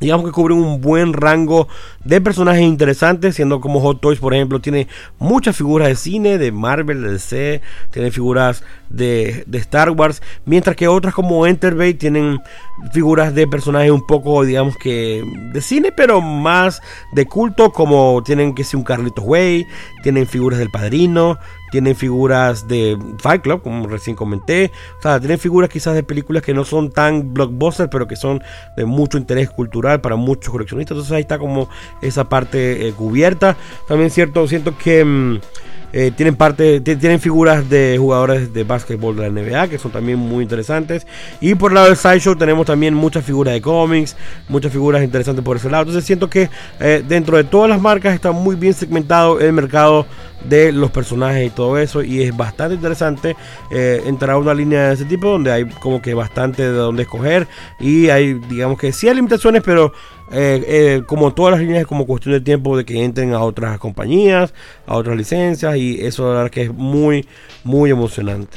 digamos 0.00 0.26
que 0.26 0.32
cubren 0.32 0.58
un 0.58 0.80
buen 0.80 1.12
rango 1.12 1.68
de 2.04 2.20
personajes 2.20 2.62
interesantes, 2.62 3.34
siendo 3.34 3.60
como 3.60 3.80
Hot 3.80 4.00
Toys, 4.00 4.18
por 4.18 4.34
ejemplo, 4.34 4.60
tiene 4.60 4.88
muchas 5.18 5.56
figuras 5.56 5.88
de 5.88 5.96
cine, 5.96 6.38
de 6.38 6.52
Marvel, 6.52 7.02
de 7.02 7.12
DC, 7.12 7.60
tiene 7.90 8.10
figuras 8.10 8.62
de, 8.90 9.44
Star 9.52 9.90
Wars, 9.90 10.22
mientras 10.44 10.76
que 10.76 10.88
otras 10.88 11.14
como 11.14 11.46
Enterbay 11.46 11.94
tienen 11.94 12.40
figuras 12.92 13.34
de 13.34 13.46
personajes 13.46 13.90
un 13.90 14.06
poco, 14.06 14.44
digamos 14.44 14.76
que 14.76 15.22
de 15.52 15.60
cine, 15.60 15.92
pero 15.92 16.20
más 16.20 16.80
de 17.12 17.26
culto, 17.26 17.72
como 17.72 18.22
tienen 18.24 18.54
que 18.54 18.64
ser 18.64 18.78
un 18.78 18.84
Carlitos 18.84 19.24
Way, 19.24 19.66
tienen 20.02 20.26
figuras 20.26 20.58
del 20.58 20.70
Padrino, 20.70 21.38
tienen 21.70 21.96
figuras 21.96 22.68
de 22.68 22.98
Fight 23.18 23.42
Club, 23.42 23.62
como 23.62 23.86
recién 23.86 24.16
comenté. 24.16 24.70
O 24.98 25.02
sea, 25.02 25.18
tienen 25.18 25.38
figuras 25.38 25.70
quizás 25.70 25.94
de 25.94 26.02
películas 26.02 26.42
que 26.42 26.54
no 26.54 26.64
son 26.64 26.90
tan 26.90 27.34
blockbusters, 27.34 27.88
pero 27.90 28.06
que 28.06 28.16
son 28.16 28.42
de 28.76 28.84
mucho 28.84 29.18
interés 29.18 29.50
cultural 29.50 30.00
para 30.00 30.16
muchos 30.16 30.50
coleccionistas. 30.50 30.94
Entonces 30.96 31.12
ahí 31.12 31.22
está 31.22 31.38
como 31.38 31.68
esa 32.00 32.28
parte 32.28 32.88
eh, 32.88 32.92
cubierta. 32.92 33.56
También 33.86 34.10
cierto, 34.10 34.46
siento 34.46 34.76
que... 34.76 35.04
Mm, 35.04 35.40
eh, 35.92 36.12
tienen 36.14 36.36
parte, 36.36 36.80
tienen 36.80 37.20
figuras 37.20 37.68
de 37.68 37.96
jugadores 37.98 38.52
de 38.52 38.64
básquetbol 38.64 39.16
de 39.16 39.22
la 39.22 39.30
NBA 39.30 39.68
que 39.68 39.78
son 39.78 39.90
también 39.90 40.18
muy 40.18 40.42
interesantes. 40.42 41.06
Y 41.40 41.54
por 41.54 41.70
el 41.70 41.76
lado 41.76 41.86
del 41.86 41.96
Sideshow 41.96 42.36
tenemos 42.36 42.66
también 42.66 42.94
muchas 42.94 43.24
figuras 43.24 43.54
de 43.54 43.62
cómics, 43.62 44.16
muchas 44.48 44.72
figuras 44.72 45.02
interesantes 45.02 45.44
por 45.44 45.56
ese 45.56 45.70
lado. 45.70 45.84
Entonces 45.84 46.04
siento 46.04 46.28
que 46.28 46.50
eh, 46.80 47.02
dentro 47.06 47.36
de 47.36 47.44
todas 47.44 47.70
las 47.70 47.80
marcas 47.80 48.14
está 48.14 48.32
muy 48.32 48.56
bien 48.56 48.74
segmentado 48.74 49.40
el 49.40 49.52
mercado 49.52 50.06
de 50.44 50.72
los 50.72 50.90
personajes 50.90 51.46
y 51.46 51.50
todo 51.50 51.78
eso. 51.78 52.02
Y 52.02 52.22
es 52.22 52.36
bastante 52.36 52.74
interesante 52.74 53.36
eh, 53.70 54.02
entrar 54.06 54.32
a 54.32 54.38
una 54.38 54.54
línea 54.54 54.88
de 54.88 54.94
ese 54.94 55.04
tipo 55.04 55.28
donde 55.28 55.52
hay 55.52 55.64
como 55.64 56.02
que 56.02 56.14
bastante 56.14 56.62
de 56.62 56.72
donde 56.72 57.02
escoger. 57.02 57.48
Y 57.80 58.10
hay, 58.10 58.34
digamos 58.34 58.78
que 58.78 58.92
sí 58.92 59.08
hay 59.08 59.14
limitaciones, 59.14 59.62
pero 59.64 59.92
eh, 60.30 60.64
eh, 60.66 61.02
como 61.06 61.32
todas 61.32 61.52
las 61.52 61.60
líneas 61.60 61.82
es 61.82 61.86
como 61.86 62.06
cuestión 62.06 62.34
de 62.34 62.40
tiempo 62.40 62.76
de 62.76 62.84
que 62.84 63.04
entren 63.04 63.32
a 63.32 63.40
otras 63.40 63.78
compañías, 63.78 64.52
a 64.86 64.96
otras 64.96 65.16
licencias. 65.16 65.76
Y 65.76 66.04
eso 66.04 66.28
la 66.28 66.34
verdad 66.38 66.50
que 66.50 66.62
es 66.62 66.72
muy, 66.72 67.26
muy 67.64 67.90
emocionante. 67.90 68.56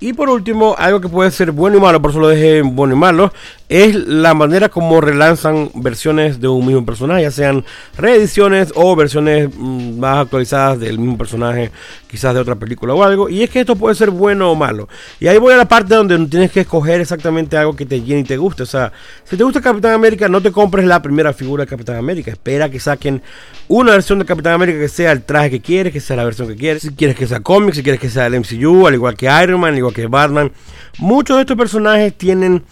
Y 0.00 0.12
por 0.12 0.28
último, 0.28 0.74
algo 0.76 1.00
que 1.00 1.08
puede 1.08 1.30
ser 1.30 1.50
bueno 1.52 1.78
y 1.78 1.80
malo, 1.80 2.02
por 2.02 2.10
eso 2.10 2.20
lo 2.20 2.28
dejé 2.28 2.60
bueno 2.62 2.94
y 2.94 2.98
malo, 2.98 3.32
es 3.68 3.94
la 3.94 4.34
manera 4.34 4.68
como 4.68 5.00
relanzan 5.00 5.70
versiones 5.74 6.40
de 6.40 6.48
un 6.48 6.66
mismo 6.66 6.84
personaje, 6.84 7.22
ya 7.22 7.30
sean 7.30 7.64
reediciones 7.96 8.72
o 8.74 8.94
versiones 8.94 9.48
mm, 9.56 9.98
más 9.98 10.18
actualizadas 10.18 10.78
del 10.80 10.98
mismo 10.98 11.16
personaje, 11.16 11.70
quizás 12.06 12.34
de 12.34 12.40
otra 12.40 12.56
película 12.56 12.94
o 12.94 13.02
algo. 13.02 13.28
Y 13.28 13.42
es 13.42 13.50
que 13.50 13.60
esto 13.60 13.74
puede 13.74 13.94
ser 13.94 14.10
bueno 14.10 14.50
o 14.50 14.54
malo. 14.54 14.88
Y 15.18 15.28
ahí 15.28 15.38
voy 15.38 15.54
a 15.54 15.56
la 15.56 15.66
parte 15.66 15.94
donde 15.94 16.18
tienes 16.26 16.52
que 16.52 16.60
escoger 16.60 17.00
exactamente 17.00 17.56
algo 17.56 17.74
que 17.74 17.86
te 17.86 18.02
llene 18.02 18.20
y 18.20 18.24
te 18.24 18.36
guste. 18.36 18.64
O 18.64 18.66
sea, 18.66 18.92
si 19.24 19.36
te 19.36 19.44
gusta 19.44 19.62
Capitán 19.62 19.92
América, 19.92 20.28
no 20.28 20.42
te 20.42 20.52
compres 20.52 20.84
la 20.84 21.00
primera 21.00 21.32
figura 21.32 21.64
de 21.64 21.70
Capitán 21.70 21.96
América. 21.96 22.30
Espera 22.30 22.68
que 22.68 22.78
saquen 22.78 23.22
una 23.68 23.92
versión 23.92 24.18
de 24.18 24.26
Capitán 24.26 24.52
América 24.52 24.78
que 24.78 24.88
sea 24.88 25.12
el 25.12 25.22
traje 25.22 25.50
que 25.50 25.60
quieres, 25.60 25.92
que 25.92 26.00
sea 26.00 26.16
la 26.16 26.24
versión 26.24 26.48
que 26.48 26.56
quieres. 26.56 26.82
Si 26.82 26.90
quieres 26.90 27.16
que 27.16 27.26
sea 27.26 27.40
cómic, 27.40 27.74
si 27.74 27.82
quieres 27.82 28.00
que 28.00 28.10
sea 28.10 28.26
el 28.26 28.38
MCU, 28.38 28.86
al 28.86 28.94
igual 28.94 29.16
que 29.16 29.26
Iron 29.42 29.60
Man, 29.60 29.72
al 29.72 29.78
igual 29.78 29.94
que 29.94 30.06
Batman. 30.06 30.52
Muchos 30.98 31.36
de 31.36 31.40
estos 31.40 31.56
personajes 31.56 32.12
tienen 32.16 32.62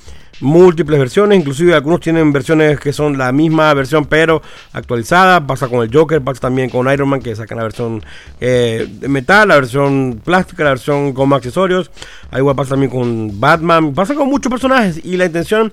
múltiples 0.40 0.98
versiones, 0.98 1.38
inclusive 1.38 1.74
algunos 1.74 2.00
tienen 2.00 2.32
versiones 2.32 2.80
que 2.80 2.92
son 2.92 3.18
la 3.18 3.32
misma 3.32 3.72
versión 3.74 4.06
pero 4.06 4.42
actualizada, 4.72 5.46
pasa 5.46 5.68
con 5.68 5.82
el 5.82 5.90
Joker, 5.92 6.20
pasa 6.22 6.40
también 6.40 6.70
con 6.70 6.90
Iron 6.92 7.08
Man 7.08 7.20
que 7.20 7.36
sacan 7.36 7.58
la 7.58 7.64
versión 7.64 8.02
eh, 8.40 8.88
de 8.90 9.08
metal, 9.08 9.48
la 9.48 9.56
versión 9.56 10.20
plástica, 10.24 10.64
la 10.64 10.70
versión 10.70 11.12
con 11.12 11.32
accesorios, 11.32 11.90
ahí 12.30 12.40
igual 12.40 12.56
pasa 12.56 12.70
también 12.70 12.90
con 12.90 13.38
Batman, 13.40 13.94
pasa 13.94 14.14
con 14.14 14.28
muchos 14.28 14.50
personajes 14.50 15.00
y 15.04 15.16
la 15.16 15.26
intención 15.26 15.72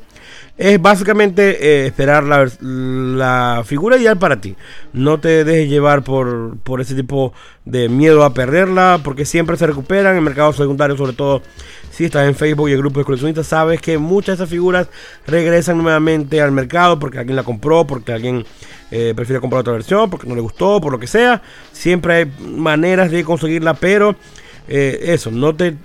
es 0.60 0.80
básicamente 0.82 1.65
eh, 1.65 1.88
esperar 1.88 2.26
la, 2.26 3.63
figura 3.65 3.98
ideal 3.98 4.17
para 4.17 4.41
ti. 4.41 4.56
No 4.91 5.19
te 5.19 5.45
dejes 5.45 5.69
llevar 5.69 6.04
por, 6.04 6.58
por 6.63 6.82
ese 6.82 6.95
tipo 6.95 7.34
de 7.63 7.88
miedo 7.88 8.26
a 8.26 8.34
perderla, 8.34 9.00
porque 9.04 9.24
siempre 9.26 9.56
se 9.56 9.67
recuperan 9.67 10.17
en 10.17 10.24
mercados 10.24 10.58
secundarios, 10.58 10.98
sobre 10.98 11.13
todo 11.13 11.41
si 12.00 12.06
estás 12.06 12.30
en 12.30 12.34
Facebook 12.34 12.70
y 12.70 12.72
el 12.72 12.78
grupo 12.78 13.02
de 13.02 13.06
coleccionistas, 13.06 13.48
sabes 13.48 13.82
que 13.82 13.98
muchas 13.98 14.38
de 14.38 14.44
esas 14.44 14.50
figuras 14.50 14.88
regresan 15.28 15.78
nuevamente 15.80 16.42
al 16.42 16.54
mercado 16.54 16.98
porque 16.98 17.20
alguien 17.20 17.36
la 17.36 17.44
compró, 17.44 17.86
porque 17.86 18.14
alguien 18.14 18.46
eh, 18.90 19.12
prefiere 19.14 19.42
comprar 19.42 19.60
otra 19.60 19.74
versión, 19.74 20.10
porque 20.10 20.26
no 20.26 20.34
le 20.34 20.40
gustó, 20.40 20.80
por 20.80 20.94
lo 20.94 21.00
que 21.00 21.08
sea. 21.08 21.42
Siempre 21.74 22.14
hay 22.14 22.32
maneras 22.40 23.12
de 23.12 23.26
conseguirla, 23.26 23.74
pero 23.74 24.16
eh, 24.70 24.98
eso, 25.08 25.30
no 25.30 25.54
te 25.54 25.76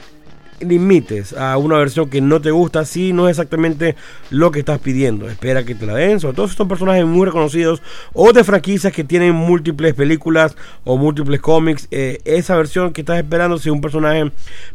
limites 0.60 1.32
a 1.32 1.56
una 1.56 1.78
versión 1.78 2.08
que 2.08 2.20
no 2.20 2.40
te 2.40 2.50
gusta 2.50 2.84
si 2.84 3.12
no 3.12 3.28
es 3.28 3.32
exactamente 3.32 3.96
lo 4.30 4.50
que 4.50 4.60
estás 4.60 4.78
pidiendo. 4.78 5.28
Espera 5.28 5.64
que 5.64 5.74
te 5.74 5.86
la 5.86 5.94
den. 5.94 6.20
Sobre 6.20 6.36
todo 6.36 6.46
estos 6.46 6.68
personajes 6.68 7.04
muy 7.04 7.26
reconocidos 7.26 7.82
o 8.12 8.32
de 8.32 8.44
franquicias 8.44 8.92
que 8.92 9.04
tienen 9.04 9.34
múltiples 9.34 9.94
películas 9.94 10.56
o 10.84 10.96
múltiples 10.96 11.40
cómics. 11.40 11.88
Eh, 11.90 12.20
esa 12.24 12.56
versión 12.56 12.92
que 12.92 13.02
estás 13.02 13.18
esperando, 13.18 13.58
si 13.58 13.70
un 13.70 13.80
personaje 13.80 14.30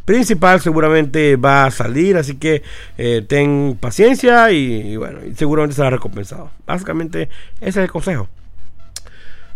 principal 0.05 0.61
seguramente 0.61 1.35
va 1.35 1.65
a 1.65 1.71
salir. 1.71 2.17
Así 2.17 2.35
que 2.35 2.63
eh, 2.97 3.23
ten 3.27 3.77
paciencia 3.79 4.51
y, 4.51 4.93
y 4.93 4.97
bueno, 4.97 5.19
seguramente 5.35 5.75
será 5.75 5.89
recompensado. 5.89 6.51
Básicamente 6.65 7.29
ese 7.61 7.69
es 7.69 7.77
el 7.77 7.91
consejo. 7.91 8.29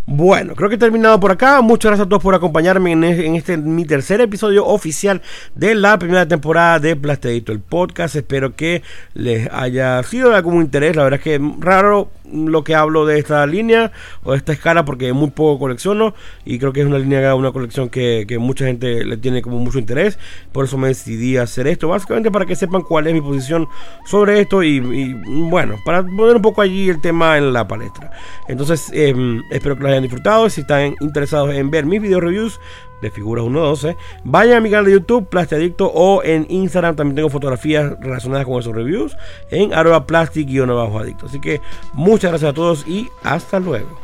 Bueno, 0.05 0.53
creo 0.55 0.67
que 0.67 0.75
he 0.75 0.79
terminado 0.79 1.17
por 1.19 1.31
acá. 1.31 1.61
Muchas 1.61 1.91
gracias 1.91 2.05
a 2.05 2.09
todos 2.09 2.21
por 2.21 2.35
acompañarme 2.35 2.91
en, 2.91 3.03
este 3.35 3.55
mi 3.55 3.85
tercer 3.85 4.19
episodio 4.19 4.65
oficial 4.65 5.21
de 5.55 5.75
la 5.75 5.97
primera 5.97 6.27
temporada 6.27 6.79
de 6.79 6.97
Plastedito 6.97 7.53
el 7.53 7.61
podcast. 7.61 8.17
Espero 8.17 8.53
que 8.53 8.83
les 9.13 9.49
haya 9.49 10.03
sido 10.03 10.31
de 10.31 10.35
algún 10.35 10.61
interés. 10.61 10.97
La 10.97 11.03
verdad 11.03 11.19
es 11.19 11.23
que 11.23 11.41
raro 11.59 12.11
lo 12.33 12.63
que 12.63 12.75
hablo 12.75 13.05
de 13.05 13.19
esta 13.19 13.45
línea 13.45 13.91
o 14.23 14.31
de 14.31 14.37
esta 14.37 14.53
escala 14.53 14.85
porque 14.85 15.13
muy 15.13 15.31
poco 15.31 15.59
colecciono 15.59 16.13
y 16.45 16.59
creo 16.59 16.73
que 16.73 16.81
es 16.81 16.87
una 16.87 16.99
línea, 16.99 17.35
una 17.35 17.51
colección 17.51 17.89
que, 17.89 18.25
mucha 18.39 18.65
gente 18.65 19.05
le 19.05 19.17
tiene 19.17 19.41
como 19.41 19.59
mucho 19.59 19.79
interés. 19.79 20.17
Por 20.51 20.65
eso 20.65 20.77
me 20.77 20.87
decidí 20.89 21.37
hacer 21.37 21.67
esto, 21.67 21.87
básicamente 21.87 22.31
para 22.31 22.45
que 22.45 22.55
sepan 22.55 22.81
cuál 22.81 23.07
es 23.07 23.13
mi 23.13 23.21
posición 23.21 23.67
sobre 24.05 24.41
esto 24.41 24.63
y, 24.63 24.79
bueno, 25.49 25.77
para 25.85 26.03
poner 26.03 26.35
un 26.35 26.41
poco 26.41 26.61
allí 26.61 26.89
el 26.89 26.99
tema 27.01 27.37
en 27.37 27.53
la 27.53 27.67
palestra. 27.67 28.11
Entonces, 28.47 28.89
em, 28.93 29.41
espero 29.51 29.75
que 29.75 29.83
lo 29.83 29.89
hayan 29.89 30.03
disfrutado. 30.03 30.49
Si 30.49 30.61
están 30.61 30.95
interesados 30.99 31.53
en 31.53 31.69
ver 31.69 31.85
mis 31.85 32.01
video 32.01 32.19
reviews, 32.19 32.59
de 33.03 33.11
Figuras 33.11 33.43
112. 33.43 33.95
Vayan 34.23 34.57
a 34.57 34.61
mi 34.61 34.69
canal 34.69 34.85
de 34.85 34.93
YouTube, 34.93 35.27
Plastiadicto, 35.27 35.91
o 35.93 36.23
en 36.23 36.47
Instagram 36.49 36.95
también 36.95 37.15
tengo 37.15 37.29
fotografías 37.29 37.93
relacionadas 37.99 38.45
con 38.45 38.59
esos 38.59 38.73
reviews 38.73 39.15
en 39.51 39.73
arroba 39.73 40.07
plastic-adicto. 40.07 41.27
Así 41.27 41.39
que 41.39 41.61
muchas 41.93 42.31
gracias 42.31 42.51
a 42.51 42.53
todos 42.53 42.87
y 42.87 43.09
hasta 43.23 43.59
luego. 43.59 43.99